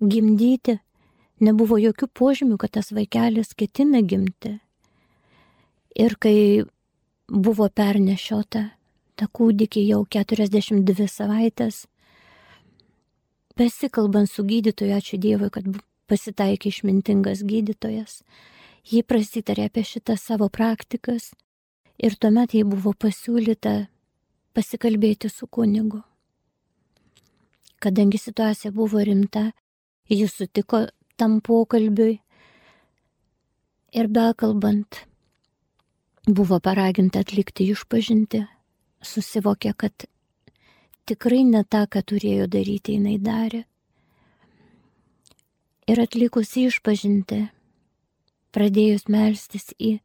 gimdyti, 0.00 0.78
nebuvo 1.40 1.78
jokių 1.80 2.08
požymių, 2.12 2.56
kad 2.60 2.76
tas 2.78 2.92
vaikelis 2.92 3.54
ketina 3.56 4.02
gimti. 4.02 4.58
Ir 5.96 6.16
kai 6.20 6.64
buvo 7.32 7.68
pernešiota, 7.68 8.64
ta 9.16 9.28
kūdikį 9.32 9.86
jau 9.88 10.02
42 10.12 11.08
savaitės, 11.08 11.86
Besikalbant 13.56 14.28
su 14.28 14.44
gydytoju, 14.44 14.92
ačiū 14.92 15.16
Dievui, 15.16 15.48
kad 15.48 15.64
pasitaikė 16.12 16.68
išmintingas 16.68 17.40
gydytojas, 17.48 18.18
ji 18.84 19.00
prasitarė 19.00 19.70
apie 19.70 19.84
šitas 19.88 20.26
savo 20.28 20.50
praktikas 20.52 21.30
ir 21.96 22.18
tuomet 22.20 22.52
jai 22.52 22.66
buvo 22.68 22.92
pasiūlyta 22.92 23.72
pasikalbėti 24.52 25.30
su 25.32 25.48
kunigu. 25.48 26.02
Kadangi 27.80 28.20
situacija 28.20 28.74
buvo 28.76 29.00
rimta, 29.00 29.50
jis 30.10 30.34
sutiko 30.38 30.86
tam 31.16 31.40
pokalbiui 31.40 32.18
ir 33.96 34.08
bekalbant 34.12 35.00
buvo 36.26 36.58
paraginta 36.60 37.22
atlikti 37.22 37.70
išpažinti, 37.70 38.42
susivokė, 39.02 39.72
kad 39.78 40.06
tikrai 41.06 41.44
ne 41.46 41.62
tą, 41.64 41.84
ką 41.86 42.02
turėjo 42.02 42.48
daryti, 42.50 42.96
jinai 42.98 43.18
darė. 43.22 43.62
Ir 45.86 46.02
atlikus 46.02 46.56
išpažinti, 46.58 47.44
pradėjus 48.50 49.06
melstis 49.12 49.70
į 49.78 50.00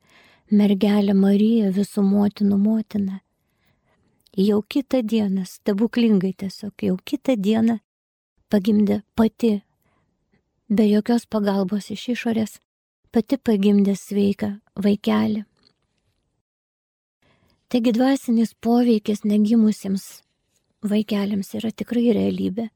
mergelę 0.54 1.16
Mariją 1.18 1.72
visų 1.74 2.04
motinų 2.06 2.60
motiną, 2.62 3.18
jau 4.38 4.62
kitą 4.62 5.02
dieną, 5.02 5.48
stebuklingai 5.50 6.36
tiesiog, 6.38 6.76
jau 6.86 7.00
kitą 7.02 7.34
dieną 7.36 7.80
pagimdė 8.52 9.02
pati, 9.16 9.62
be 10.72 10.88
jokios 10.88 11.26
pagalbos 11.28 11.92
iš 11.92 12.08
išorės, 12.16 12.60
pati 13.12 13.36
pagimdė 13.38 13.98
sveiką 14.00 14.54
vaikelį. 14.80 15.44
Taigi 17.72 17.92
dvasinis 17.96 18.54
poveikis 18.60 19.26
negimusiems 19.28 20.06
vaikeliams 20.84 21.54
yra 21.60 21.72
tikrai 21.72 22.12
realybė. 22.16 22.70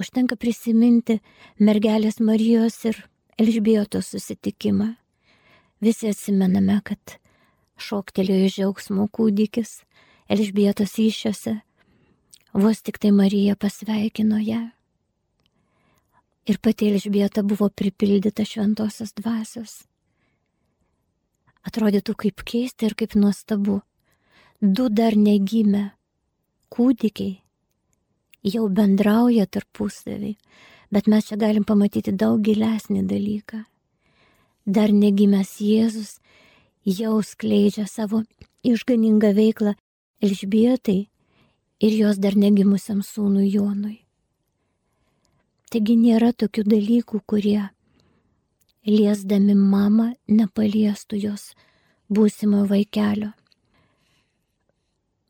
Užtenka 0.00 0.36
prisiminti 0.40 1.20
mergelės 1.60 2.18
Marijos 2.20 2.80
ir 2.88 2.98
Elžbietos 3.38 4.12
susitikimą. 4.14 4.94
Visi 5.84 6.08
atsimename, 6.10 6.80
kad 6.86 7.18
šoktelėjo 7.76 8.48
iš 8.48 8.56
džiaugsmo 8.58 9.08
kūdikis 9.12 9.82
Elžbietos 10.30 10.96
iššiose, 10.98 11.58
vos 12.54 12.80
tik 12.82 12.98
tai 13.02 13.12
Marija 13.12 13.56
pasveikino 13.60 14.40
ją. 14.40 14.62
Ir 16.44 16.58
pati 16.60 16.90
Elžbieta 16.92 17.42
buvo 17.42 17.70
pripildyta 17.72 18.44
šventosios 18.44 19.14
dvasios. 19.16 19.78
Atrodytų 21.64 22.12
kaip 22.20 22.44
keista 22.44 22.84
ir 22.84 22.96
kaip 22.98 23.16
nuostabu. 23.16 23.80
Du 24.60 24.90
dar 24.92 25.16
negimę 25.16 25.94
kūdikiai 26.72 27.38
jau 28.44 28.68
bendrauja 28.68 29.46
tarpusavį, 29.48 30.34
bet 30.92 31.08
mes 31.08 31.30
čia 31.30 31.40
galim 31.40 31.64
pamatyti 31.64 32.12
daug 32.12 32.42
gilesnį 32.44 33.06
dalyką. 33.08 33.64
Dar 34.64 34.92
negimęs 34.92 35.56
Jėzus 35.64 36.18
jau 36.84 37.16
skleidžia 37.24 37.88
savo 37.88 38.22
išganingą 38.64 39.32
veiklą 39.36 39.74
Elžbietai 40.24 41.00
ir 41.80 41.92
jos 41.98 42.20
dar 42.20 42.36
negimusiam 42.36 43.00
sūnui 43.04 43.50
Jonui. 43.52 44.03
Taigi 45.72 45.96
nėra 45.98 46.32
tokių 46.32 46.64
dalykų, 46.68 47.20
kurie 47.26 47.70
liesdami 48.86 49.54
mamą 49.56 50.12
nepaliestų 50.28 51.20
jos 51.22 51.52
būsimo 52.12 52.64
vaikelio. 52.68 53.32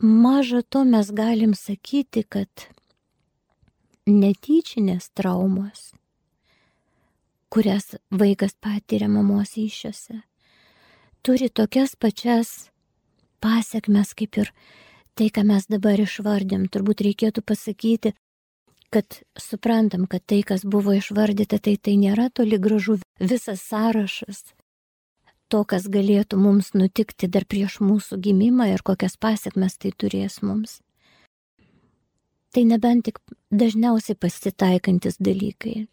Maža 0.05 0.63
to 0.63 0.83
mes 0.85 1.11
galim 1.15 1.55
sakyti, 1.55 2.25
kad 2.29 2.67
netyčinės 4.07 5.09
traumos, 5.17 5.93
kurias 7.49 7.95
vaikas 8.11 8.57
patiria 8.61 9.09
mamos 9.09 9.55
iššiose, 9.57 10.19
turi 11.25 11.49
tokias 11.49 11.95
pačias 11.97 12.69
pasiekmes 13.41 14.13
kaip 14.19 14.37
ir 14.43 14.51
tai, 15.15 15.31
ką 15.31 15.47
mes 15.47 15.71
dabar 15.71 16.01
išvardėm. 16.03 16.67
Turbūt 16.69 17.05
reikėtų 17.07 17.45
pasakyti, 17.47 18.13
kad 18.95 19.21
suprantam, 19.41 20.07
kad 20.11 20.23
tai, 20.23 20.43
kas 20.47 20.63
buvo 20.65 20.95
išvardyta, 20.95 21.59
tai 21.59 21.75
tai 21.77 21.97
nėra 21.99 22.29
toli 22.31 22.61
gražu 22.63 23.01
visas 23.19 23.65
sąrašas 23.67 24.45
to, 25.55 25.63
kas 25.71 25.89
galėtų 25.91 26.39
mums 26.41 26.73
nutikti 26.75 27.29
dar 27.31 27.47
prieš 27.47 27.81
mūsų 27.85 28.19
gimimą 28.27 28.71
ir 28.73 28.83
kokias 28.87 29.19
pasiekmes 29.21 29.79
tai 29.79 29.93
turės 29.97 30.41
mums. 30.43 30.81
Tai 32.55 32.63
nebent 32.71 33.07
tik 33.09 33.21
dažniausiai 33.51 34.19
pasitaikantis 34.19 35.19
dalykai. 35.19 35.87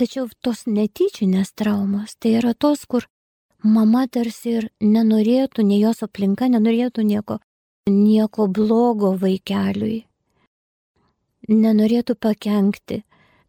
Tačiau 0.00 0.28
tos 0.40 0.64
netyčinės 0.64 1.52
traumos, 1.52 2.16
tai 2.16 2.38
yra 2.40 2.54
tos, 2.56 2.86
kur 2.88 3.04
mama 3.62 4.06
tarsi 4.08 4.54
ir 4.60 4.68
nenorėtų, 4.80 5.64
nei 5.68 5.82
jos 5.82 6.00
aplinka 6.06 6.48
nenorėtų 6.48 7.04
nieko, 7.04 7.36
nieko 7.88 8.48
blogo 8.48 9.12
vaikeliui. 9.20 10.06
Nenorėtų 11.48 12.16
pakengti, 12.20 13.02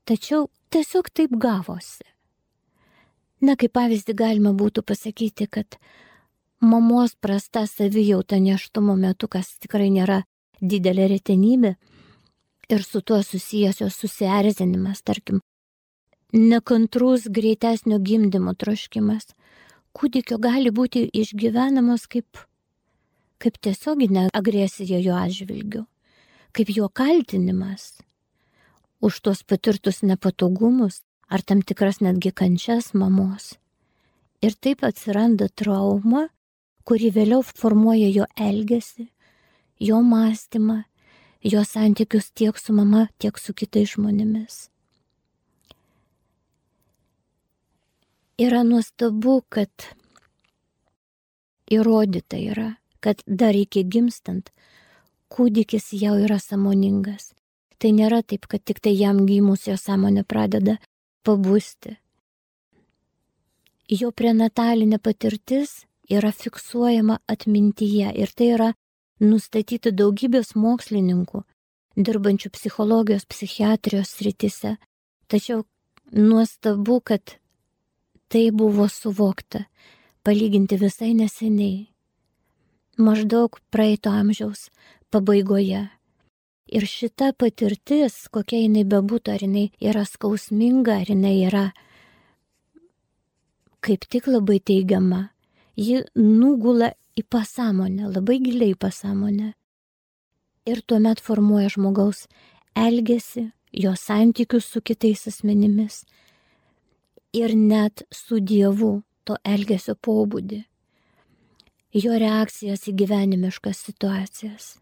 tačiau 0.08 0.48
tiesiog 0.72 1.10
taip 1.12 1.36
gavosi. 1.36 2.08
Na, 3.42 3.58
kaip 3.58 3.74
pavyzdį 3.74 4.16
galima 4.16 4.54
būtų 4.54 4.84
pasakyti, 4.86 5.48
kad 5.50 5.78
mamos 6.62 7.16
prasta 7.20 7.66
savijauta 7.68 8.38
neštumo 8.40 8.96
metu, 8.96 9.28
kas 9.28 9.58
tikrai 9.60 9.90
nėra 9.90 10.22
didelė 10.62 11.08
retenybė, 11.16 11.76
ir 12.72 12.84
su 12.84 13.02
tuo 13.02 13.24
susijęs 13.24 13.82
jos 13.82 13.96
susierzinimas, 13.96 15.02
tarkim, 15.02 15.42
nekantrus 16.34 17.28
greitesnio 17.38 18.00
gimdymo 18.00 18.54
troškimas, 18.56 19.34
kūdikio 19.98 20.40
gali 20.40 20.72
būti 20.72 21.08
išgyvenamos 21.24 22.08
kaip, 22.08 22.46
kaip 23.44 23.58
tiesioginė 23.60 24.30
agresija 24.38 25.02
jo 25.04 25.18
atžvilgiu, 25.20 25.84
kaip 26.56 26.72
jo 26.76 26.90
kaltinimas 26.90 28.02
už 29.02 29.22
tuos 29.24 29.44
patirtus 29.44 30.02
nepatogumus 30.04 31.02
ar 31.30 31.42
tam 31.42 31.62
tikras 31.62 32.02
netgi 32.02 32.32
kančias 32.32 32.94
mamos. 32.94 33.56
Ir 34.42 34.54
taip 34.58 34.84
atsiranda 34.84 35.48
trauma, 35.50 36.28
kuri 36.84 37.12
vėliau 37.14 37.42
formuoja 37.46 38.10
jo 38.10 38.26
elgesį, 38.36 39.08
jo 39.80 40.02
mąstymą, 40.02 40.84
jo 41.42 41.64
santykius 41.64 42.32
tiek 42.34 42.58
su 42.58 42.74
mama, 42.74 43.08
tiek 43.18 43.38
su 43.38 43.54
kitais 43.54 43.96
žmonėmis. 43.96 44.72
yra 48.42 48.64
nuostabu, 48.66 49.42
kad 49.54 49.70
įrodyta 51.72 52.40
yra, 52.42 52.70
kad 53.04 53.22
dar 53.26 53.58
iki 53.58 53.84
gimstant 53.86 54.50
kūdikis 55.32 55.92
jau 55.98 56.18
yra 56.20 56.40
samoningas. 56.40 57.32
Tai 57.82 57.92
nėra 57.98 58.22
taip, 58.22 58.46
kad 58.52 58.62
tik 58.64 58.82
tai 58.84 58.94
jam 58.94 59.24
gimus 59.26 59.66
jo 59.68 59.78
sąmonė 59.80 60.24
pradeda 60.28 60.78
pabusti. 61.26 61.96
Jo 63.90 64.12
prenatalinė 64.12 65.00
patirtis 65.02 65.82
yra 66.12 66.32
fiksuojama 66.32 67.18
atmintyje 67.28 68.14
ir 68.22 68.32
tai 68.36 68.52
yra 68.56 68.70
nustatyti 69.22 69.92
daugybės 69.92 70.54
mokslininkų, 70.56 71.44
dirbančių 71.98 72.52
psichologijos, 72.56 73.28
psichiatrijos 73.30 74.14
sritise. 74.18 74.78
Tačiau 75.28 75.66
nuostabu, 76.12 77.00
kad 77.02 77.38
tai 78.32 78.50
buvo 78.52 78.88
suvokta, 78.90 79.66
palyginti 80.24 80.80
visai 80.80 81.14
neseniai, 81.18 81.91
maždaug 82.98 83.60
praeito 83.72 84.10
amžiaus 84.10 84.70
pabaigoje. 85.12 85.88
Ir 86.72 86.88
šita 86.88 87.34
patirtis, 87.36 88.28
kokia 88.32 88.62
jinai 88.64 88.86
bebūtų, 88.88 89.34
ar 89.34 89.44
jinai 89.44 89.66
yra 89.84 90.06
skausminga, 90.08 91.02
ar 91.04 91.12
jinai 91.12 91.36
yra 91.48 91.66
kaip 93.82 94.06
tik 94.08 94.30
labai 94.30 94.60
teigiama, 94.62 95.32
ji 95.76 96.04
nugula 96.16 96.94
į 97.18 97.26
pasąmonę, 97.28 98.12
labai 98.14 98.38
giliai 98.44 98.76
į 98.76 98.80
pasąmonę. 98.80 99.52
Ir 100.70 100.84
tuomet 100.86 101.20
formuoja 101.20 101.72
žmogaus 101.74 102.28
elgesį, 102.78 103.50
jo 103.74 103.96
santykius 103.98 104.68
su 104.70 104.82
kitais 104.86 105.26
asmenimis, 105.28 106.04
ir 107.34 107.56
net 107.58 108.06
su 108.14 108.40
Dievu 108.40 109.02
to 109.26 109.38
elgesio 109.44 109.96
pobūdį, 109.96 110.62
jo 111.94 112.16
reakcijas 112.16 112.88
į 112.88 112.96
gyvenimiškas 113.04 113.84
situacijas. 113.90 114.76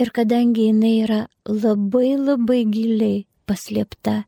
Ir 0.00 0.10
kadangi 0.10 0.68
jinai 0.70 0.94
yra 1.04 1.20
labai 1.46 2.16
labai 2.18 2.64
giliai 2.66 3.26
paslėpta, 3.46 4.24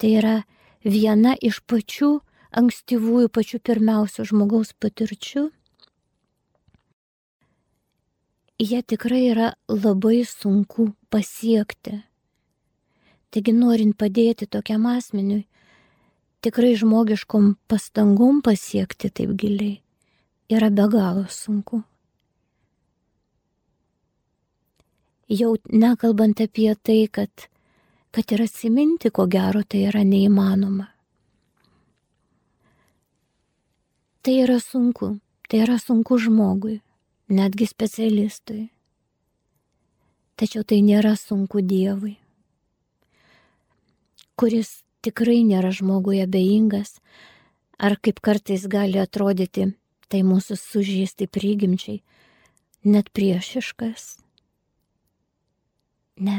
tai 0.00 0.08
yra 0.18 0.36
viena 0.82 1.36
iš 1.38 1.60
pačių 1.68 2.16
ankstyvųjų, 2.56 3.28
pačių 3.30 3.60
pirmiausių 3.62 4.26
žmogaus 4.32 4.72
patirčių, 4.82 5.44
jie 8.58 8.82
tikrai 8.82 9.22
yra 9.30 9.52
labai 9.68 10.24
sunku 10.24 10.90
pasiekti. 11.12 12.00
Taigi 13.30 13.52
norint 13.52 13.96
padėti 14.00 14.48
tokiam 14.48 14.86
asmeniui, 14.88 15.44
tikrai 16.46 16.76
žmogiškom 16.78 17.56
pastangom 17.66 18.38
pasiekti 18.46 19.10
taip 19.10 19.34
giliai 19.34 19.80
yra 20.54 20.70
be 20.70 20.84
galo 20.92 21.24
sunku. 21.26 21.80
Jau 25.28 25.56
nekalbant 25.66 26.38
apie 26.44 26.70
tai, 26.78 27.08
kad, 27.10 27.48
kad 28.14 28.30
ir 28.30 28.44
atsiminti, 28.44 29.10
ko 29.10 29.26
gero, 29.26 29.64
tai 29.66 29.88
yra 29.88 30.04
neįmanoma. 30.06 30.86
Tai 34.22 34.34
yra 34.44 34.60
sunku, 34.62 35.16
tai 35.50 35.64
yra 35.64 35.80
sunku 35.82 36.20
žmogui, 36.22 36.76
netgi 37.26 37.66
specialistui. 37.66 38.68
Tačiau 40.38 40.62
tai 40.62 40.78
nėra 40.86 41.16
sunku 41.18 41.64
Dievui 41.66 42.14
kuris 44.36 44.84
tikrai 45.06 45.42
nėra 45.46 45.70
žmogui 45.74 46.20
abejingas, 46.24 46.98
ar 47.78 47.96
kaip 48.02 48.20
kartais 48.24 48.66
gali 48.70 48.98
atrodyti, 48.98 49.70
tai 50.10 50.22
mūsų 50.26 50.58
sužįsti 50.58 51.28
prigimčiai, 51.30 52.00
net 52.86 53.10
priešiškas. 53.14 54.06
Ne. 56.26 56.38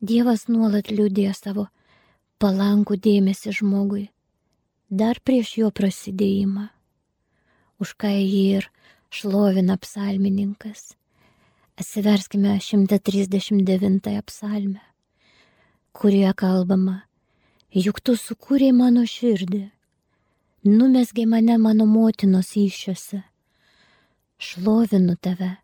Dievas 0.00 0.46
nuolat 0.48 0.88
liūdė 0.90 1.28
savo 1.36 1.68
palankų 2.40 2.96
dėmesį 3.04 3.52
žmogui, 3.60 4.06
dar 4.88 5.20
prieš 5.20 5.58
jo 5.60 5.70
prasidėjimą, 5.70 6.70
už 7.84 7.94
ką 8.00 8.14
jį 8.16 8.44
ir 8.60 8.70
šlovina 9.12 9.76
psalmininkas. 9.76 10.94
Atsiverskime 11.80 12.58
139 12.60 14.22
psalmę 14.28 14.89
kurioje 15.92 16.32
kalbama, 16.36 17.02
juk 17.74 18.00
tu 18.04 18.16
sukūrei 18.18 18.72
mano 18.74 19.02
širdį, 19.06 19.64
numesgai 20.66 21.26
mane 21.26 21.58
mano 21.58 21.86
motinos 21.86 22.54
iššiose. 22.56 23.22
Šlovinu 24.40 25.16
tave, 25.20 25.56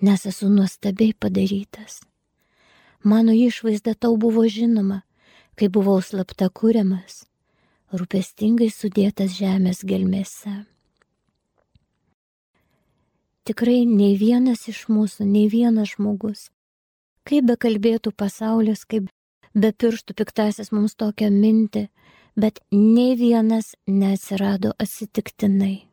nes 0.00 0.26
esu 0.26 0.48
nuostabiai 0.48 1.14
padarytas. 1.18 2.02
Mano 3.02 3.32
išvaizda 3.34 3.94
tau 3.94 4.16
buvo 4.16 4.44
žinoma, 4.46 5.02
kai 5.58 5.68
buvau 5.68 5.98
slapta 6.02 6.46
kūriamas, 6.48 7.24
rūpestingai 7.90 8.70
sudėtas 8.70 9.34
žemės 9.34 9.82
gelmėse. 9.82 10.54
Tikrai 13.42 13.82
nei 13.90 14.14
vienas 14.14 14.68
iš 14.70 14.84
mūsų, 14.86 15.26
nei 15.26 15.48
vienas 15.50 15.96
žmogus, 15.96 16.46
kaip 17.26 17.48
be 17.50 17.56
kalbėtų 17.58 18.14
pasaulis, 18.14 18.84
kaip 18.86 19.10
be 19.54 19.72
pirštų 19.72 20.16
piktasis 20.16 20.72
mums 20.72 20.96
tokią 20.96 21.28
mintį, 21.32 21.86
bet 22.36 22.60
nei 22.72 23.16
vienas 23.16 23.74
neatsirado 23.86 24.72
atsitiktinai. 24.80 25.86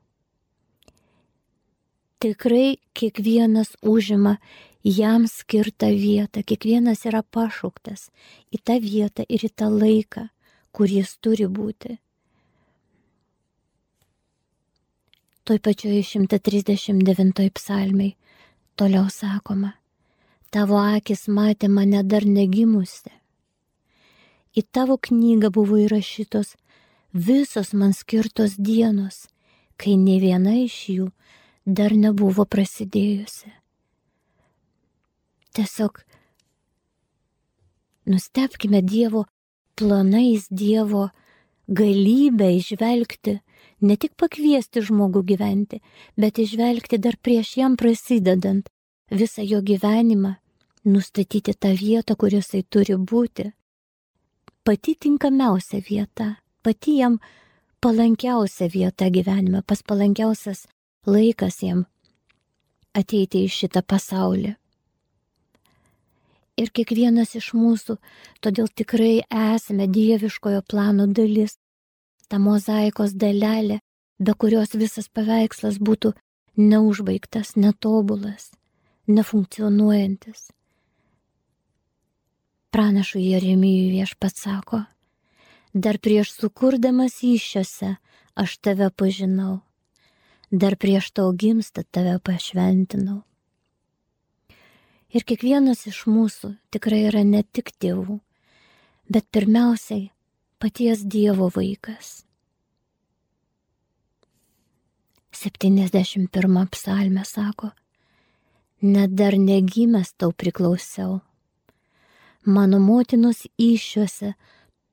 Tikrai 2.19 2.79
kiekvienas 2.93 3.75
užima 3.81 4.37
jam 4.83 5.27
skirtą 5.27 5.91
vietą, 5.95 6.43
kiekvienas 6.43 7.05
yra 7.07 7.23
pašauktas 7.23 8.09
į 8.51 8.59
tą 8.63 8.79
vietą 8.83 9.23
ir 9.27 9.45
į 9.47 9.51
tą 9.55 9.69
laiką, 9.71 10.27
kur 10.75 10.91
jis 10.91 11.15
turi 11.23 11.47
būti. 11.47 11.97
Toj 15.47 15.59
pačioj 15.65 16.03
139 16.05 17.47
psalmiai 17.55 18.15
toliau 18.77 19.07
sakoma, 19.09 19.73
tavo 20.51 20.77
akis 20.77 21.25
matė 21.27 21.71
mane 21.71 22.03
dar 22.03 22.27
negimusi 22.27 23.18
į 24.57 24.63
tavo 24.71 24.97
knygą 24.97 25.51
buvo 25.53 25.77
įrašytos 25.77 26.55
visos 27.13 27.73
man 27.73 27.93
skirtos 27.93 28.57
dienos, 28.57 29.27
kai 29.77 29.97
ne 29.97 30.19
viena 30.21 30.55
iš 30.63 30.77
jų 30.95 31.07
dar 31.65 31.93
nebuvo 31.93 32.45
prasidėjusi. 32.45 33.51
Tiesiog 35.53 36.01
nustepkime 38.09 38.81
Dievo 38.81 39.25
planais, 39.75 40.47
Dievo 40.49 41.09
galybę 41.67 42.49
išvelgti, 42.57 43.39
ne 43.81 43.95
tik 43.97 44.15
pakviesti 44.17 44.81
žmogų 44.85 45.23
gyventi, 45.33 45.81
bet 46.17 46.41
išvelgti 46.41 46.97
dar 46.97 47.17
prieš 47.21 47.57
jam 47.61 47.77
prasidedant 47.77 48.69
visą 49.09 49.45
jo 49.45 49.61
gyvenimą, 49.61 50.35
nustatyti 50.85 51.53
tą 51.53 51.73
vietą, 51.77 52.15
kur 52.15 52.33
jisai 52.33 52.63
turi 52.63 52.97
būti 52.97 53.51
pati 54.63 54.95
tinkamiausia 54.99 55.81
vieta, 55.89 56.35
pati 56.63 56.97
jam 56.97 57.19
palankiausia 57.81 58.69
vieta 58.73 59.09
gyvenime, 59.09 59.61
pas 59.67 59.83
palankiausias 59.83 60.67
laikas 61.07 61.63
jam 61.63 61.85
ateiti 62.93 63.45
į 63.45 63.51
šitą 63.53 63.83
pasaulį. 63.85 64.55
Ir 66.59 66.71
kiekvienas 66.75 67.37
iš 67.39 67.53
mūsų, 67.55 67.95
todėl 68.43 68.67
tikrai 68.75 69.21
esame 69.31 69.87
dieviškojo 69.87 70.65
plano 70.67 71.05
dalis, 71.07 71.55
ta 72.27 72.39
mozaikos 72.39 73.15
dalelė, 73.15 73.79
be 74.19 74.33
kurios 74.35 74.75
visas 74.75 75.07
paveikslas 75.07 75.79
būtų 75.79 76.11
neužbaigtas, 76.59 77.55
netobulas, 77.55 78.51
nefunkcionuojantis. 79.07 80.49
Pranašų 82.69 83.17
Jeremijų 83.17 83.85
viešpats 83.95 84.43
sako, 84.45 84.83
dar 85.73 85.97
prieš 85.97 86.35
sukurdamas 86.35 87.15
iššiose 87.25 87.95
aš 88.37 88.51
tave 88.61 88.91
pažinau, 88.93 89.63
dar 90.51 90.75
prieš 90.77 91.07
tau 91.17 91.31
gimstat 91.33 91.87
tave 91.89 92.19
pašventinau. 92.21 93.23
Ir 95.09 95.25
kiekvienas 95.25 95.87
iš 95.89 96.03
mūsų 96.05 96.51
tikrai 96.69 96.99
yra 97.07 97.23
ne 97.25 97.41
tik 97.41 97.71
tėvų, 97.81 98.19
bet 99.09 99.25
pirmiausiai 99.33 100.11
paties 100.61 101.01
Dievo 101.09 101.47
vaikas. 101.55 102.19
71 105.33 106.69
psalmė 106.69 107.25
sako, 107.25 107.71
net 108.85 109.17
dar 109.17 109.39
negimęs 109.41 110.13
tau 110.21 110.29
priklausiau 110.37 111.17
mano 112.45 112.79
motinos 112.79 113.45
iššiuose 113.57 114.33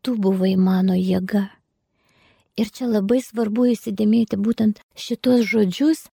tu 0.03 0.17
buvai 0.17 0.57
mano 0.57 0.95
jėga. 0.95 1.49
Ir 2.57 2.71
čia 2.73 2.87
labai 2.89 3.21
svarbu 3.21 3.67
įsidėmėti 3.73 4.39
būtent 4.41 4.81
šitos 4.97 5.45
žodžius, 5.51 6.07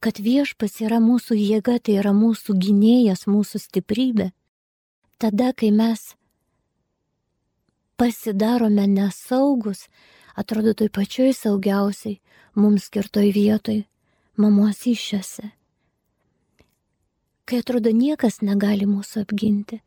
kad 0.00 0.20
viešpas 0.22 0.78
yra 0.84 1.00
mūsų 1.02 1.34
jėga, 1.34 1.78
tai 1.82 1.98
yra 2.00 2.12
mūsų 2.14 2.54
gynėjas, 2.62 3.26
mūsų 3.26 3.62
stiprybė. 3.64 4.30
Tada, 5.18 5.52
kai 5.56 5.72
mes 5.72 6.12
pasidarome 7.96 8.86
nesaugus, 8.86 9.88
atrodo 10.36 10.76
toj 10.76 10.92
pačioj 10.92 11.32
saugiausiai 11.34 12.20
mums 12.54 12.86
skirtoj 12.88 13.32
vietoj, 13.32 13.84
mamos 14.36 14.84
iššiose 14.86 15.56
kai 17.46 17.60
atrodo 17.62 17.92
niekas 17.94 18.40
negali 18.42 18.88
mūsų 18.90 19.22
apginti, 19.22 19.78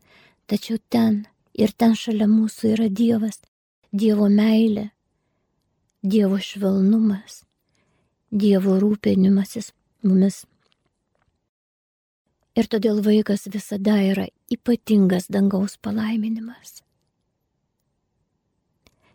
tačiau 0.48 0.80
ten 0.90 1.26
ir 1.54 1.74
ten 1.76 1.96
šalia 2.00 2.28
mūsų 2.32 2.74
yra 2.76 2.88
Dievas, 2.88 3.42
Dievo 3.92 4.30
meilė, 4.32 4.90
Dievo 6.02 6.40
švelnumas, 6.40 7.44
Dievo 8.32 8.78
rūpinimasis 8.80 9.74
mumis. 10.08 10.46
Ir 12.56 12.68
todėl 12.72 13.02
vaikas 13.04 13.48
visada 13.52 13.98
yra 14.04 14.28
ypatingas 14.52 15.28
dangaus 15.32 15.76
palaiminimas. 15.82 16.80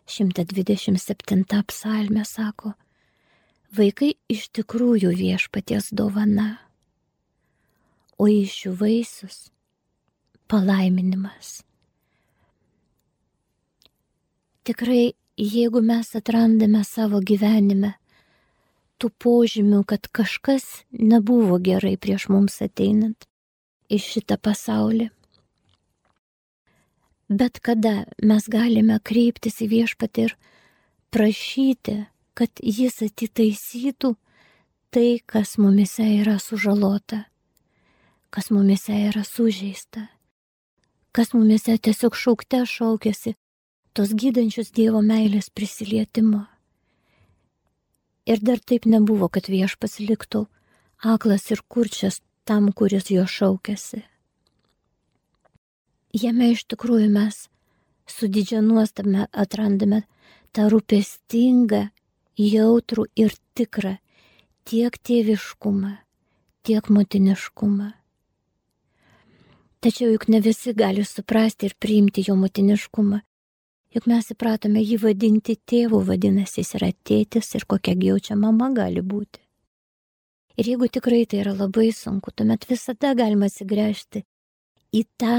127 0.05 1.63
psalmė 1.65 2.25
sako, 2.29 2.75
vaikai 3.73 4.13
iš 4.29 4.51
tikrųjų 4.53 5.15
viešpaties 5.17 5.89
dovana 5.97 6.64
o 8.17 8.27
iš 8.31 8.65
jų 8.65 8.73
vaisius 8.79 9.37
palaiminimas. 10.47 11.61
Tikrai, 14.65 15.13
jeigu 15.37 15.81
mes 15.85 16.09
atrandame 16.17 16.81
savo 16.87 17.19
gyvenime 17.21 17.93
tų 19.01 19.11
požymių, 19.21 19.83
kad 19.85 20.07
kažkas 20.15 20.85
nebuvo 20.89 21.59
gerai 21.61 21.95
prieš 22.01 22.29
mums 22.31 22.61
ateinant 22.63 23.27
į 23.91 23.99
šitą 24.01 24.39
pasaulį, 24.41 25.11
bet 27.29 27.59
kada 27.59 28.05
mes 28.23 28.47
galime 28.49 28.97
kreiptis 29.03 29.61
į 29.61 29.69
viešpatį 29.75 30.25
ir 30.29 30.35
prašyti, 31.13 31.97
kad 32.33 32.63
jis 32.63 33.01
atitaisytų 33.05 34.15
tai, 34.95 35.07
kas 35.27 35.57
mumise 35.61 36.07
yra 36.21 36.39
sužalota 36.41 37.25
kas 38.35 38.49
mumise 38.51 38.91
yra 39.07 39.23
sužeista, 39.23 40.01
kas 41.15 41.31
mumise 41.31 41.77
tiesiog 41.79 42.17
šaukte 42.19 42.59
šaukėsi 42.67 43.31
tos 43.95 44.11
gydančius 44.11 44.73
Dievo 44.75 44.99
meilės 44.99 45.47
prisilietimo. 45.55 46.41
Ir 48.27 48.43
dar 48.43 48.59
taip 48.59 48.89
nebuvo, 48.91 49.31
kad 49.31 49.47
viešpas 49.47 50.01
liktų 50.03 50.43
aklas 51.15 51.47
ir 51.55 51.63
kurčias 51.71 52.19
tam, 52.43 52.73
kuris 52.75 53.07
jo 53.15 53.23
šaukėsi. 53.23 54.03
Jame 56.11 56.51
iš 56.51 56.67
tikrųjų 56.67 57.07
mes 57.15 57.45
su 58.03 58.27
didžia 58.27 58.59
nuostame 58.59 59.29
atrandame 59.31 60.03
tą 60.51 60.67
rūpestingą, 60.75 61.85
jautrų 62.35 63.07
ir 63.15 63.39
tikrą 63.55 63.95
tiek 64.67 64.97
tėviškumą, 65.07 65.99
tiek 66.67 66.89
motiniškumą. 66.91 67.95
Tačiau 69.85 70.15
juk 70.15 70.23
ne 70.33 70.39
visi 70.41 70.71
gali 70.73 71.03
suprasti 71.05 71.67
ir 71.69 71.73
priimti 71.77 72.23
jo 72.25 72.33
motiniškumą. 72.41 73.19
Juk 73.93 74.07
mes 74.09 74.31
įpratome 74.33 74.81
jį 74.81 74.97
vadinti 75.03 75.53
tėvu, 75.61 75.99
vadinasi, 76.07 76.63
jis 76.63 76.71
yra 76.79 76.89
tėtis 77.05 77.51
ir 77.53 77.67
kokia 77.69 77.93
jaučia 77.93 78.33
mama 78.33 78.71
gali 78.73 79.03
būti. 79.05 79.43
Ir 80.57 80.71
jeigu 80.71 80.89
tikrai 80.89 81.21
tai 81.29 81.43
yra 81.43 81.53
labai 81.53 81.91
sunku, 81.93 82.33
tuomet 82.33 82.65
visada 82.65 83.13
galima 83.13 83.45
atsigręžti 83.45 84.25
į 84.89 85.05
tą, 85.21 85.37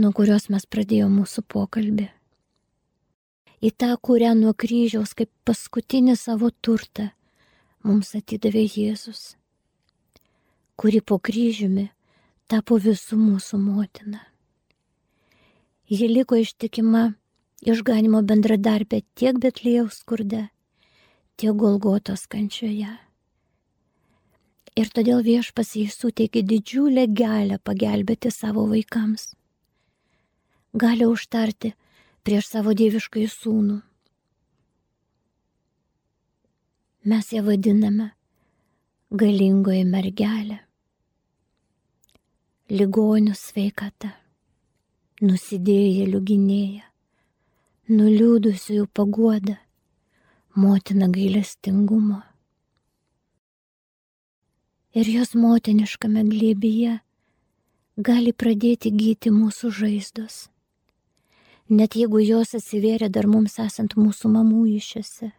nuo 0.00 0.16
kurios 0.16 0.48
mes 0.48 0.64
pradėjome 0.64 1.20
mūsų 1.20 1.44
pokalbį. 1.52 2.08
Į 3.60 3.76
tą, 3.76 3.92
kurią 4.00 4.32
nuo 4.40 4.56
kryžiaus 4.56 5.12
kaip 5.12 5.28
paskutinį 5.44 6.16
savo 6.16 6.48
turtą 6.64 7.10
mums 7.84 8.16
atidavė 8.16 8.64
Jėzus, 8.72 9.34
kuri 10.80 11.04
po 11.04 11.20
kryžiumi 11.20 11.90
tapo 12.52 12.76
visų 12.76 13.16
mūsų 13.16 13.56
motina. 13.56 14.18
Ji 15.88 16.08
liko 16.10 16.36
ištikima 16.36 17.14
išganimo 17.64 18.20
bendradarbė 18.28 18.98
tiek 19.16 19.38
Betlėjaus 19.40 20.02
skurde, 20.02 20.42
tiek 21.40 21.56
Golgotos 21.56 22.26
kančioje. 22.28 22.90
Ir 24.76 24.90
todėl 24.96 25.22
viešpas 25.24 25.70
jai 25.78 25.86
suteikė 25.92 26.42
didžiulę 26.48 27.06
galę 27.20 27.56
pagelbėti 27.64 28.32
savo 28.32 28.64
vaikams. 28.68 29.30
Gali 30.76 31.08
užtarti 31.08 31.72
prieš 32.24 32.50
savo 32.52 32.74
dieviškai 32.76 33.24
sūnų. 33.32 33.78
Mes 37.12 37.32
ją 37.32 37.44
vadiname 37.48 38.10
galingoji 39.24 39.88
mergelė 39.88 40.60
ligonių 42.72 43.34
sveikata, 43.36 44.14
nusidėjėlių 45.20 46.20
gynėja, 46.24 46.86
nuliūdusiųjų 47.92 48.86
paguoda, 48.96 49.58
motina 50.56 51.10
gailestingumo. 51.12 52.22
Ir 54.96 55.12
jos 55.12 55.34
motiniškame 55.36 56.24
glėbyje 56.30 56.96
gali 58.00 58.32
pradėti 58.32 58.94
gyti 58.96 59.34
mūsų 59.36 59.68
žaizdos, 59.82 60.40
net 61.68 62.00
jeigu 62.00 62.24
jos 62.24 62.56
atsivėrė 62.56 63.12
dar 63.12 63.28
mums 63.28 63.60
esant 63.60 64.00
mūsų 64.00 64.32
mamų 64.32 64.64
išėse. 64.80 65.34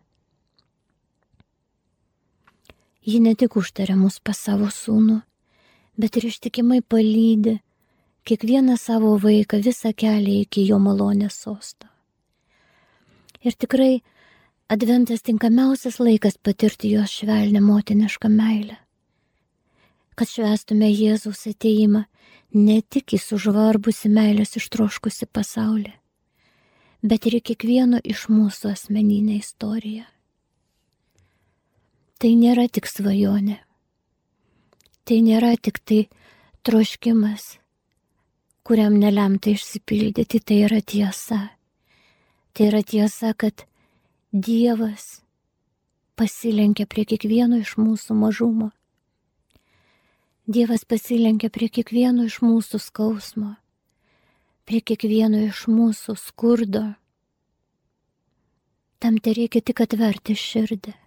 Ji 3.03 3.19
ne 3.25 3.33
tik 3.33 3.57
užtarė 3.57 3.97
mus 3.97 4.21
pas 4.21 4.37
savo 4.37 4.69
sūnų, 4.69 5.23
bet 5.97 6.17
ir 6.17 6.29
ištikimai 6.29 6.81
palydi 6.81 7.59
kiekvieną 8.23 8.77
savo 8.77 9.17
vaiką 9.19 9.59
visą 9.61 9.91
kelią 9.93 10.41
iki 10.43 10.65
jo 10.67 10.79
malonės 10.79 11.35
sosto. 11.43 11.87
Ir 13.43 13.53
tikrai 13.59 14.01
adventas 14.71 15.21
tinkamiausias 15.21 15.99
laikas 15.99 16.37
patirti 16.37 16.93
jos 16.95 17.11
švelnę 17.11 17.61
motinišką 17.61 18.29
meilę. 18.29 18.77
Kad 20.15 20.29
švestume 20.29 20.87
Jėzaus 20.93 21.43
ateimą 21.49 22.05
ne 22.53 22.77
tik 22.81 23.15
į 23.17 23.19
sužvarbusi 23.19 24.09
meilės 24.13 24.55
ištroškusi 24.59 25.27
pasaulį, 25.33 25.91
bet 27.01 27.25
ir 27.27 27.39
į 27.39 27.43
kiekvieno 27.49 27.99
iš 28.03 28.27
mūsų 28.29 28.71
asmeninę 28.71 29.39
istoriją. 29.41 30.05
Tai 32.21 32.31
nėra 32.39 32.69
tik 32.71 32.87
svajonė, 32.87 33.57
tai 35.03 35.19
nėra 35.23 35.53
tik 35.59 35.79
tai 35.83 35.99
troškimas, 36.63 37.57
kuriam 38.63 38.95
nelemta 38.99 39.51
išsipildyti, 39.51 40.39
tai 40.39 40.61
yra 40.67 40.79
tiesa. 40.79 41.41
Tai 42.53 42.69
yra 42.69 42.83
tiesa, 42.85 43.33
kad 43.33 43.65
Dievas 44.33 45.21
pasilenkia 46.15 46.87
prie 46.89 47.03
kiekvieno 47.09 47.59
iš 47.61 47.75
mūsų 47.77 48.15
mažumo. 48.17 48.71
Dievas 50.47 50.87
pasilenkia 50.89 51.51
prie 51.53 51.69
kiekvieno 51.69 52.25
iš 52.27 52.39
mūsų 52.43 52.79
skausmo, 52.81 53.53
prie 54.65 54.81
kiekvieno 54.81 55.43
iš 55.49 55.67
mūsų 55.71 56.17
skurdo. 56.19 56.83
Tam 58.99 59.19
tai 59.19 59.35
reikia 59.37 59.61
tik 59.61 59.83
atverti 59.85 60.35
širdį. 60.39 61.02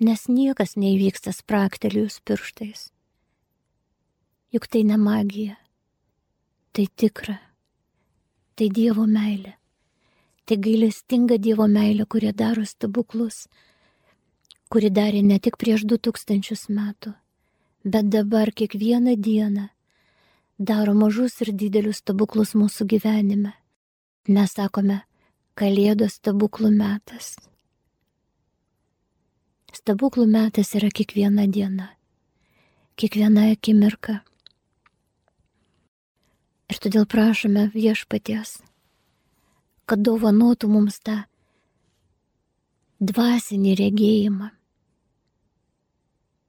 Nes 0.00 0.26
niekas 0.32 0.76
neįvyksta 0.80 1.32
spraktelius 1.36 2.20
pirštais. 2.24 2.88
Juk 4.50 4.66
tai 4.66 4.82
ne 4.88 4.96
magija, 4.98 5.56
tai 6.72 6.88
tikra, 6.96 7.38
tai 8.56 8.72
Dievo 8.72 9.06
meilė 9.06 9.60
tai 10.50 10.56
gailestinga 10.58 11.36
Dievo 11.38 11.68
meilė, 11.70 12.08
kurie 12.10 12.32
daro 12.34 12.64
stebuklus, 12.66 13.44
kuri 14.66 14.88
darė 14.90 15.20
ne 15.22 15.36
tik 15.38 15.54
prieš 15.62 15.84
du 15.86 15.94
tūkstančius 15.94 16.64
metų, 16.74 17.12
bet 17.86 18.08
dabar 18.10 18.50
kiekvieną 18.50 19.14
dieną 19.14 19.68
daro 20.58 20.96
mažus 20.98 21.38
ir 21.44 21.52
didelius 21.54 22.02
stebuklus 22.02 22.56
mūsų 22.58 22.88
gyvenime. 22.94 23.54
Mes 24.26 24.58
sakome, 24.58 25.04
Kalėdos 25.54 26.18
stebuklų 26.18 26.72
metas. 26.74 27.36
Stebuklų 29.74 30.26
metas 30.26 30.74
yra 30.74 30.90
kiekviena 30.90 31.46
diena, 31.46 31.92
kiekviena 32.98 33.50
akimirka. 33.52 34.20
Ir 36.70 36.82
todėl 36.82 37.06
prašome 37.10 37.68
viešpaties 37.74 38.58
kad 39.90 40.04
dovanotų 40.06 40.68
mums 40.70 41.00
tą 41.02 41.16
dvasinį 43.02 43.72
regėjimą. 43.80 44.52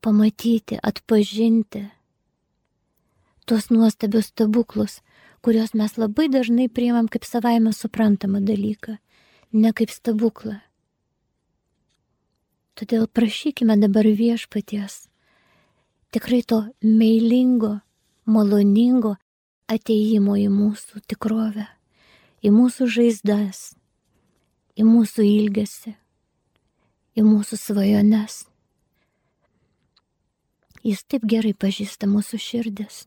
Pamatyti, 0.05 0.77
atpažinti 0.77 1.81
tuos 3.49 3.71
nuostabius 3.73 4.29
stebuklus, 4.29 4.99
kuriuos 5.41 5.73
mes 5.77 5.97
labai 5.97 6.27
dažnai 6.29 6.67
priimam 6.69 7.10
kaip 7.10 7.25
savaime 7.25 7.73
suprantamą 7.73 8.43
dalyką, 8.45 8.99
ne 9.57 9.73
kaip 9.73 9.89
stebuklą. 9.93 10.60
Todėl 12.82 13.06
prašykime 13.06 13.78
dabar 13.78 14.08
viešpaties 14.10 15.04
tikrai 16.12 16.41
to 16.44 16.63
meilingo, 16.82 17.76
maloningo 18.26 19.13
ateimo 19.70 20.34
į 20.41 20.50
mūsų 20.52 21.06
tikrovę 21.08 21.67
į 22.41 22.50
mūsų 22.50 22.88
žaizdas, 22.89 23.60
į 24.74 24.86
mūsų 24.88 25.26
ilgesį, 25.28 25.94
į 27.17 27.26
mūsų 27.26 27.60
svajones. 27.62 28.46
Jis 30.82 31.04
taip 31.06 31.28
gerai 31.30 31.54
pažįsta 31.54 32.10
mūsų 32.10 32.39
širdis, 32.41 33.04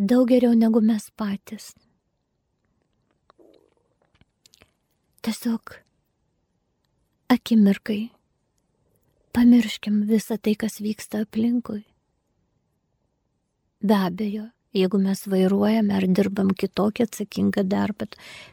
daug 0.00 0.24
geriau 0.30 0.56
negu 0.56 0.80
mes 0.80 1.10
patys. 1.20 1.74
Tiesiog 5.22 5.76
akimirkai 7.30 8.08
pamirškim 9.32 10.02
visą 10.08 10.38
tai, 10.38 10.56
kas 10.56 10.80
vyksta 10.84 11.24
aplinkui. 11.26 11.84
Be 13.82 13.96
abejo, 13.98 14.50
Jeigu 14.72 14.96
mes 14.98 15.20
vairuojame 15.28 15.92
ar 15.92 16.06
dirbam 16.16 16.48
kitokį 16.56 17.04
atsakingą 17.04 17.64
darbą 17.68 18.06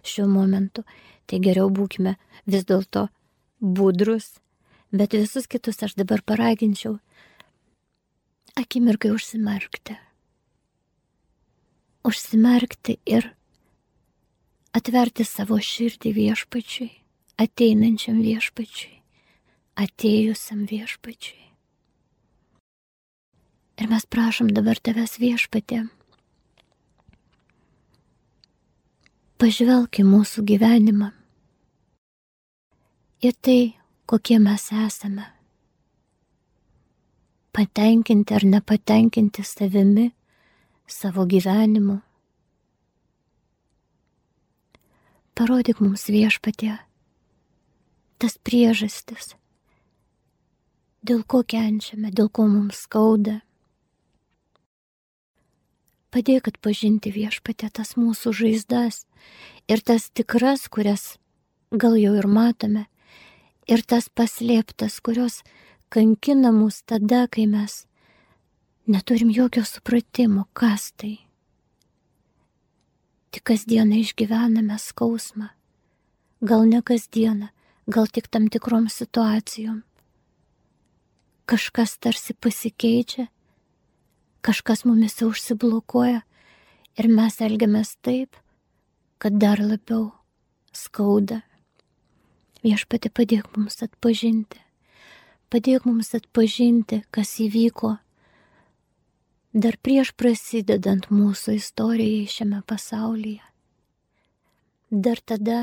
šiuo 0.03 0.25
momentu, 0.27 0.83
tai 1.23 1.39
geriau 1.39 1.69
būkime 1.71 2.17
vis 2.43 2.65
dėlto 2.67 3.05
budrus, 3.63 4.33
bet 4.91 5.15
visus 5.15 5.47
kitus 5.47 5.79
aš 5.87 5.95
dabar 5.95 6.19
paraginčiau 6.27 6.97
akimirkai 8.59 9.13
užsimerkti. 9.15 9.95
Užsimerkti 12.03 12.97
ir 13.07 13.31
atverti 14.75 15.23
savo 15.23 15.55
širdį 15.63 16.11
viešpačiui, 16.19 16.91
ateinančiam 17.39 18.19
viešpačiui, 18.19 18.98
atėjusiam 19.79 20.65
viešpačiui. 20.69 21.45
Ir 23.79 23.87
mes 23.87 24.03
prašom 24.11 24.51
dabar 24.51 24.79
tavęs 24.83 25.15
viešpatė 25.21 25.85
pažvelk 29.39 30.01
į 30.01 30.03
mūsų 30.03 30.43
gyvenimą, 30.49 31.13
į 33.23 33.31
tai, 33.39 33.59
kokie 34.09 34.35
mes 34.43 34.65
esame. 34.75 35.23
Patenkinti 37.55 38.35
ar 38.35 38.45
nepatenkinti 38.45 39.45
savimi, 39.47 40.09
savo 40.91 41.23
gyvenimu. 41.29 42.01
Parodyk 45.39 45.79
mums 45.79 46.03
viešpatė 46.11 46.75
tas 48.19 48.35
priežastis, 48.43 49.37
dėl 51.03 51.23
ko 51.23 51.43
kenčiame, 51.43 52.11
dėl 52.11 52.29
ko 52.29 52.47
mums 52.47 52.85
skauda 52.87 53.39
Padėk 56.09 56.47
atpažinti 56.49 57.11
viešpatė 57.13 57.67
tas 57.69 57.93
mūsų 57.93 58.31
žaizdas 58.33 59.03
ir 59.69 59.81
tas 59.85 60.07
tikras, 60.09 60.65
kurias 60.65 61.19
gal 61.69 61.93
jau 62.01 62.15
ir 62.17 62.25
matome, 62.25 62.87
ir 63.69 63.83
tas 63.85 64.09
paslėptas, 64.09 64.97
kurios 65.05 65.43
kankina 65.93 66.49
mus 66.49 66.81
tada, 66.81 67.27
kai 67.29 67.45
mes 67.45 67.83
neturim 68.89 69.29
jokio 69.29 69.61
supratimo, 69.69 70.47
kas 70.57 70.89
tai. 70.97 71.19
Tik 73.29 73.45
kasdieną 73.45 74.01
išgyvename 74.01 74.79
skausmą, 74.81 75.51
gal 76.41 76.65
ne 76.65 76.81
kasdieną, 76.81 77.51
gal 77.85 78.09
tik 78.09 78.33
tam 78.33 78.49
tikrom 78.49 78.89
situacijom. 78.89 79.83
Kažkas 81.49 81.97
tarsi 81.97 82.35
pasikeičia 82.37 83.27
kažkas 84.41 84.85
mumise 84.85 85.25
užsiblokuoja 85.25 86.21
ir 86.99 87.07
mes 87.11 87.39
elgiamės 87.43 87.95
taip, 88.05 88.35
kad 89.19 89.35
dar 89.41 89.61
labiau 89.63 90.09
skauda. 90.75 91.41
Viešpati 92.63 93.11
padėk 93.15 93.47
mums 93.55 93.79
atpažinti, 93.85 94.59
padėk 95.51 95.85
mums 95.87 96.11
atpažinti, 96.17 97.03
kas 97.11 97.37
įvyko 97.39 97.95
dar 99.53 99.77
prieš 99.81 100.11
prasidedant 100.19 101.07
mūsų 101.11 101.55
istorijai 101.59 102.27
šiame 102.29 102.59
pasaulyje. 102.67 103.45
Dar 104.89 105.21
tada, 105.21 105.59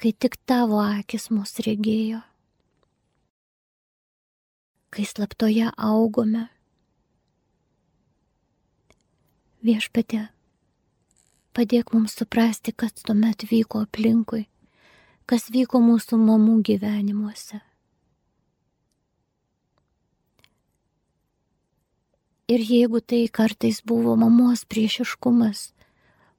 kai 0.00 0.12
tik 0.12 0.38
tavo 0.46 0.80
akis 0.80 1.28
mus 1.34 1.58
regėjo, 1.66 2.22
kai 4.96 5.04
slaptoje 5.04 5.68
augome 5.76 6.46
Viešpatė, 9.66 10.20
padėk 11.56 11.90
mums 11.90 12.12
suprasti, 12.14 12.70
kas 12.70 12.92
tuomet 13.02 13.42
vyko 13.50 13.80
aplinkui, 13.82 14.44
kas 15.26 15.48
vyko 15.50 15.80
mūsų 15.82 16.18
mamų 16.22 16.60
gyvenimuose. 16.68 17.58
Ir 22.46 22.62
jeigu 22.62 23.00
tai 23.02 23.24
kartais 23.26 23.80
buvo 23.82 24.14
mamos 24.20 24.62
priešiškumas 24.70 25.64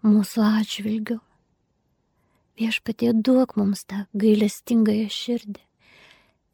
mūsų 0.08 0.46
atžvilgiu, 0.48 1.18
viešpatie 2.56 3.12
duok 3.12 3.58
mums 3.60 3.84
tą 3.84 4.06
gailestingąją 4.16 5.12
širdį, 5.12 5.66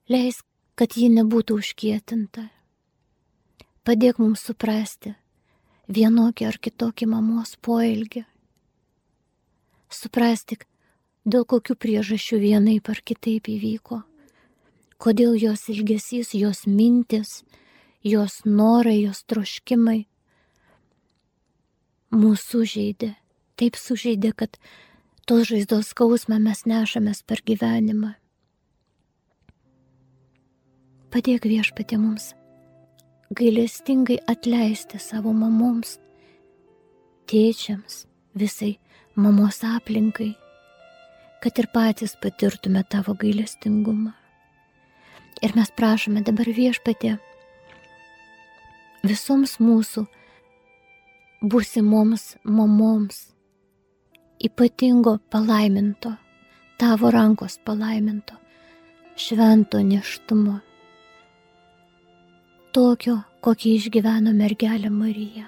leisk, 0.09 0.47
kad 0.75 0.97
ji 0.97 1.09
nebūtų 1.13 1.59
užkietinta. 1.61 2.47
Padėk 3.83 4.19
mums 4.21 4.45
suprasti, 4.47 5.13
vienokį 5.91 6.47
ar 6.47 6.57
kitokį 6.57 7.09
mamos 7.11 7.57
poelgį. 7.61 8.23
Suprasti, 9.93 10.57
dėl 11.25 11.45
kokių 11.45 11.75
priežasčių 11.77 12.39
vienaip 12.41 12.89
ar 12.89 13.03
kitaip 13.03 13.49
įvyko, 13.51 14.01
kodėl 14.97 15.35
jos 15.37 15.67
ilgesys, 15.69 16.33
jos 16.33 16.65
mintis, 16.65 17.43
jos 18.03 18.41
norai, 18.47 19.03
jos 19.03 19.21
troškimai 19.27 20.05
mūsų 22.13 22.63
žaidė, 22.69 23.13
taip 23.59 23.77
sužeidė, 23.79 24.33
kad 24.37 24.57
tos 25.27 25.47
žaizdos 25.49 25.93
skausmą 25.93 26.39
mes 26.41 26.65
nešamės 26.69 27.23
per 27.27 27.41
gyvenimą. 27.45 28.15
Padėk 31.13 31.43
viešpatė 31.45 31.99
mums 32.01 32.31
gailestingai 33.37 34.15
atleisti 34.31 34.97
savo 34.97 35.29
mamoms 35.37 35.99
tėčiams, 37.29 38.07
visai 38.33 38.71
mamos 39.13 39.59
aplinkai, 39.67 40.31
kad 41.45 41.61
ir 41.61 41.69
patys 41.75 42.17
patirtume 42.17 42.81
tavo 42.89 43.13
gailestingumą. 43.13 44.15
Ir 45.45 45.53
mes 45.53 45.69
prašome 45.77 46.25
dabar 46.25 46.49
viešpatė 46.49 47.13
visoms 49.05 49.59
mūsų 49.61 50.07
būsimoms 51.45 52.27
mamoms 52.41 53.27
ypatingo 54.41 55.19
palaiminto, 55.29 56.17
tavo 56.81 57.13
rankos 57.13 57.61
palaiminto, 57.61 58.41
švento 59.13 59.85
neštumo, 59.85 60.61
tokio, 62.73 63.19
kokį 63.45 63.75
išgyveno 63.79 64.33
mergelė 64.35 64.89
Marija. 64.93 65.45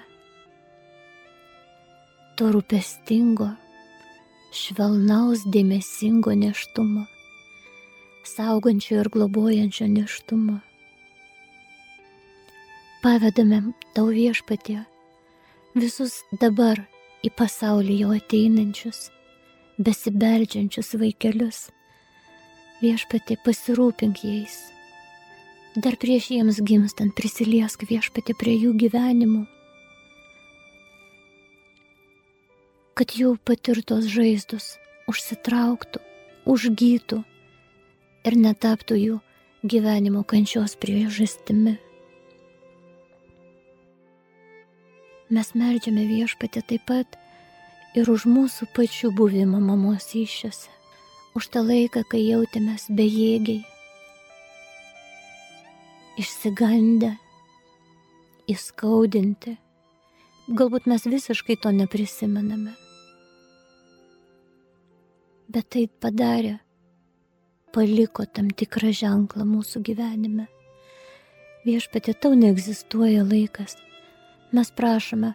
To 2.36 2.52
rūpestingo, 2.54 3.50
švelnaus, 4.52 5.44
dėmesingo 5.52 6.34
neštumo 6.36 7.06
saugančio 8.26 9.00
ir 9.00 9.08
globojančio 9.08 9.86
neštumo. 9.86 10.58
Pavedame 13.02 13.62
tau 13.94 14.10
viešpatie 14.10 14.80
visus 15.78 16.18
dabar 16.40 16.80
į 17.22 17.30
pasaulį 17.38 18.00
jau 18.02 18.14
ateinančius, 18.16 19.10
besibeldžiančius 19.78 20.94
vaikelius. 21.00 21.66
Viešpatė 22.82 23.38
pasirūpink 23.44 24.24
jais. 24.26 24.56
Dar 25.76 25.92
prieš 26.00 26.30
jiems 26.32 26.56
gimstant 26.64 27.12
prisiliesk 27.12 27.82
viešpatė 27.84 28.32
prie 28.40 28.54
jų 28.56 28.70
gyvenimų. 28.80 29.42
Kad 32.96 33.12
jų 33.12 33.34
patirtos 33.44 34.08
žaizdos 34.08 34.70
užsitrauktų, 35.12 36.00
užgytų 36.48 37.20
ir 38.24 38.38
netaptų 38.40 38.98
jų 39.02 39.20
gyvenimo 39.68 40.24
kančios 40.24 40.78
priežastimi. 40.80 41.76
Mes 45.28 45.52
melžiame 45.52 46.08
viešpatį 46.08 46.64
taip 46.72 46.88
pat 46.88 47.20
ir 47.92 48.08
už 48.08 48.24
mūsų 48.32 48.72
pačių 48.72 49.12
buvimą 49.12 49.60
mamos 49.60 50.08
iššiose, 50.16 50.72
už 51.36 51.52
tą 51.52 51.68
laiką, 51.68 52.08
kai 52.08 52.24
jautėmės 52.24 52.88
bejėgiai, 52.88 53.75
išsigandę, 56.20 57.14
įskaudinti. 58.50 59.56
Galbūt 60.46 60.86
mes 60.90 61.06
visiškai 61.10 61.56
to 61.62 61.72
neprisimename. 61.74 62.74
Bet 65.50 65.68
tai 65.74 65.86
padarė 66.02 66.58
paliko 67.74 68.26
tam 68.26 68.50
tikrą 68.50 68.92
ženklą 68.94 69.46
mūsų 69.46 69.82
gyvenime. 69.90 70.46
Viešpatė, 71.66 72.14
tau 72.14 72.36
neegzistuoja 72.38 73.24
laikas. 73.26 73.74
Mes 74.54 74.70
prašome, 74.70 75.34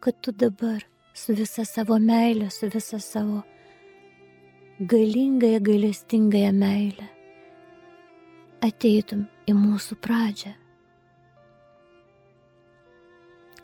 kad 0.00 0.16
tu 0.24 0.32
dabar 0.32 0.80
su 1.12 1.36
visa 1.36 1.66
savo 1.68 1.98
meilė, 2.00 2.48
su 2.50 2.70
visa 2.72 2.98
savo 3.04 3.42
galingąją, 4.80 5.60
gailestingąją 5.60 6.52
meilę 6.56 7.17
ateitum 8.64 9.26
į 9.48 9.54
mūsų 9.56 9.98
pradžią. 10.04 10.52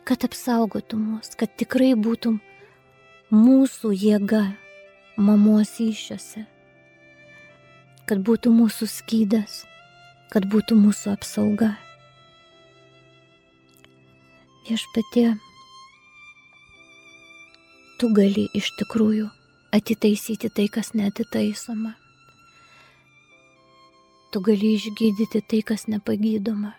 Kad 0.05 0.25
apsaugotum 0.27 1.05
mus, 1.15 1.31
kad 1.37 1.53
tikrai 1.57 1.93
būtum 1.97 2.41
mūsų 3.33 3.93
jėga 3.97 4.43
mamos 5.17 5.79
iššiose 5.81 6.45
kad 8.05 8.21
būtų 8.21 8.51
mūsų 8.53 8.87
skydas, 8.89 9.63
kad 10.29 10.45
būtų 10.49 10.77
mūsų 10.77 11.15
apsauga. 11.15 11.71
Viešpatie, 14.65 15.27
tu 18.01 18.09
gali 18.13 18.45
iš 18.57 18.71
tikrųjų 18.79 19.29
atitaisyti 19.75 20.49
tai, 20.53 20.67
kas 20.69 20.93
netitaisoma. 20.97 21.95
Tu 24.35 24.41
gali 24.43 24.73
išgydyti 24.75 25.39
tai, 25.47 25.61
kas 25.63 25.85
nepagydoma. 25.87 26.73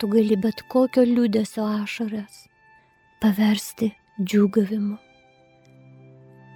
Tu 0.00 0.08
gali 0.08 0.38
bet 0.40 0.62
kokio 0.72 1.02
liūdėsio 1.04 1.60
ašaras 1.82 2.38
paversti 3.20 3.90
džiūgavimu. 4.16 4.96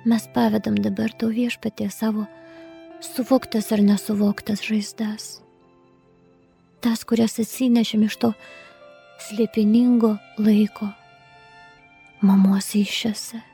Mes 0.09 0.25
pavedam 0.33 0.79
dabar 0.81 1.13
tau 1.21 1.29
viešpatie 1.29 1.91
savo 1.93 2.25
suvoktas 3.05 3.69
ar 3.77 3.85
nesuvoktas 3.85 4.65
žaizdas. 4.65 5.27
Tas, 6.81 7.05
kurias 7.05 7.37
atsinešėm 7.45 8.07
iš 8.09 8.17
to 8.25 8.33
slėpiningo 9.27 10.15
laiko 10.41 10.89
mamos 12.25 12.73
iššiose. 12.81 13.45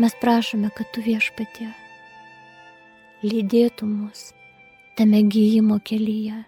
Mes 0.00 0.18
prašome, 0.24 0.72
kad 0.72 0.88
tu 0.96 1.04
viešpatie 1.04 1.68
lydėtum 3.24 3.94
mus 4.04 4.30
tame 4.98 5.22
gyjimo 5.22 5.80
kelyje, 5.84 6.42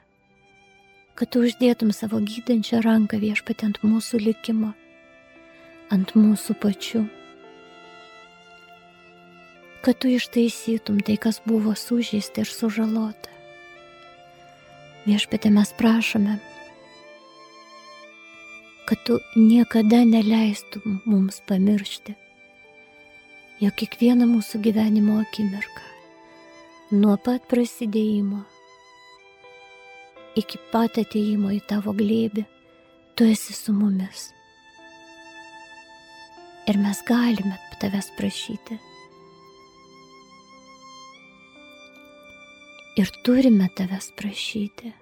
kad 1.14 1.32
tu 1.32 1.46
uždėtum 1.46 1.94
savo 1.96 2.20
gydančią 2.20 2.82
ranką 2.84 3.20
viešpatį 3.22 3.70
ant 3.70 3.82
mūsų 3.86 4.22
likimo, 4.26 4.74
ant 5.92 6.16
mūsų 6.18 6.56
pačių 6.62 7.04
kad 9.82 9.98
tu 9.98 10.08
ištaisytum 10.08 11.00
tai, 11.00 11.16
kas 11.16 11.40
buvo 11.44 11.74
sužeista 11.74 12.44
ir 12.44 12.50
sužalota. 12.50 13.30
Viešpatė 15.06 15.50
mes 15.50 15.72
prašome, 15.74 16.36
kad 18.86 19.02
tu 19.06 19.18
niekada 19.34 20.04
neleistum 20.06 21.00
mums 21.04 21.40
pamiršti, 21.50 22.14
jog 23.64 23.74
kiekvieną 23.82 24.28
mūsų 24.30 24.62
gyvenimo 24.62 25.18
akimirką, 25.24 25.82
nuo 26.92 27.14
pat 27.16 27.46
prasidėjimo. 27.48 28.42
Iki 30.36 30.58
pat 30.72 30.98
ateimo 31.00 31.52
į 31.52 31.60
tavo 31.68 31.94
glėbį, 31.96 32.44
tu 33.16 33.24
esi 33.28 33.56
su 33.56 33.72
mumis. 33.72 34.26
Ir 36.68 36.76
mes 36.80 37.00
galime 37.08 37.56
tavęs 37.80 38.12
prašyti. 38.18 38.76
Ir 43.00 43.12
turime 43.24 43.70
tavęs 43.72 44.10
prašyti, 44.18 44.92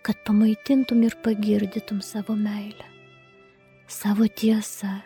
kad 0.00 0.22
pamaitintum 0.24 1.04
ir 1.04 1.18
pagirdytum 1.24 2.00
savo 2.00 2.38
meilę, 2.40 2.88
savo 3.84 4.28
tiesą, 4.32 4.96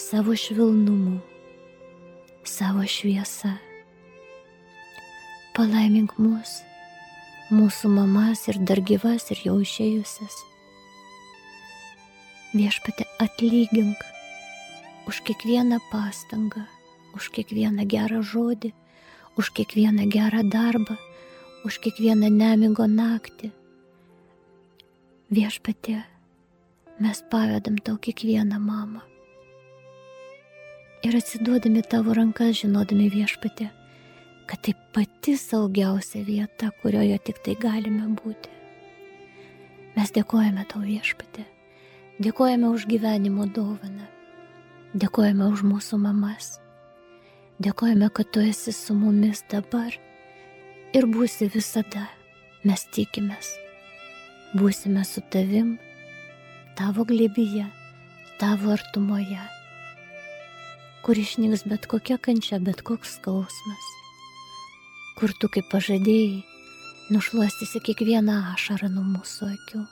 savo 0.00 0.32
švilnumu, 0.32 1.20
savo 2.44 2.84
šviesą. 2.86 3.52
Palaimink 5.56 6.14
mus, 6.18 6.60
mūsų 7.52 7.90
mamas 7.92 8.46
ir 8.48 8.60
dar 8.64 8.80
gyvas 8.86 9.28
ir 9.34 9.42
jau 9.44 9.58
išėjusias. 9.60 10.38
Viešpate 12.54 13.06
atlygink 13.22 13.98
už 15.10 15.20
kiekvieną 15.26 15.78
pastangą, 15.90 16.64
už 17.14 17.30
kiekvieną 17.34 17.86
gerą 17.86 18.22
žodį, 18.22 18.72
už 19.36 19.50
kiekvieną 19.56 20.08
gerą 20.10 20.42
darbą, 20.46 20.96
už 21.64 21.78
kiekvieną 21.82 22.30
nemigo 22.30 22.86
naktį. 22.86 23.52
Viešpatie, 25.30 26.00
mes 26.98 27.22
pavedam 27.30 27.78
tau 27.78 27.98
kiekvieną 27.98 28.58
mamą. 28.58 29.09
Ir 31.06 31.16
atsiduodami 31.16 31.82
tavo 31.82 32.14
rankas, 32.16 32.60
žinodami 32.60 33.08
viešpatė, 33.12 33.70
kad 34.50 34.62
tai 34.66 34.74
pati 34.92 35.36
saugiausia 35.40 36.22
vieta, 36.26 36.70
kurioje 36.82 37.18
tik 37.24 37.42
tai 37.44 37.56
galime 37.60 38.08
būti. 38.20 38.52
Mes 39.96 40.12
dėkojame 40.14 40.66
tau 40.70 40.84
viešpatė, 40.84 41.46
dėkojame 42.20 42.68
už 42.68 42.88
gyvenimo 42.90 43.48
dovaną, 43.48 44.08
dėkojame 44.92 45.48
už 45.50 45.64
mūsų 45.66 45.98
mamas, 46.04 46.58
Dėkojame, 47.60 48.06
kad 48.16 48.30
tu 48.32 48.40
esi 48.40 48.72
su 48.72 48.94
mumis 48.96 49.42
dabar 49.52 49.92
ir 50.96 51.06
būsi 51.12 51.50
visada. 51.52 52.06
Mes 52.64 52.86
tikimės. 52.92 53.50
Būsime 54.56 55.02
su 55.04 55.20
tavim, 55.32 55.74
tavo 56.76 57.04
glėbyje, 57.08 57.66
tavo 58.40 58.72
artumoje, 58.72 59.40
kur 61.04 61.18
išnyks 61.18 61.64
bet 61.70 61.86
kokia 61.90 62.18
kančia, 62.18 62.58
bet 62.60 62.82
koks 62.86 63.16
skausmas, 63.18 63.88
kur 65.20 65.32
tu 65.40 65.48
kaip 65.52 65.70
pažadėjai, 65.72 66.42
nušuostysi 67.14 67.82
kiekvieną 67.86 68.36
ašarą 68.54 68.92
nuo 68.92 69.06
mūsų 69.16 69.50
akių. 69.54 69.86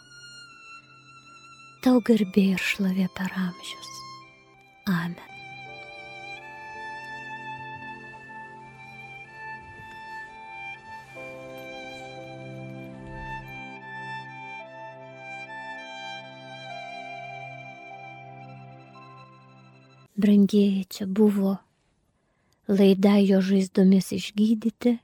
tau 1.85 2.01
garbė 2.05 2.45
ir 2.53 2.63
šlovė 2.71 3.09
per 3.17 3.33
amžius. 3.47 3.91
Amen. 4.89 5.38
Brangieji, 20.19 20.85
čia 20.91 21.07
buvo 21.07 21.57
laida 22.69 23.17
jo 23.23 23.39
žaizdomis 23.39 24.11
išgydyti, 24.17 24.97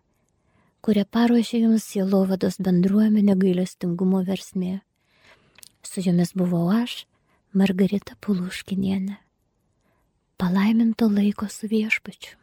kurią 0.82 1.04
paruošė 1.06 1.60
jums 1.62 1.86
Sielovados 1.86 2.58
bendruomenė 2.58 3.36
gailestingumo 3.38 4.24
versmė. 4.26 4.80
Su 5.86 6.02
jumis 6.02 6.34
buvau 6.34 6.66
aš, 6.74 7.04
Margarita 7.54 8.18
Puluškinienė. 8.20 9.20
Palaiminto 10.36 11.06
laiko 11.06 11.46
su 11.46 11.70
viešpačiu. 11.70 12.34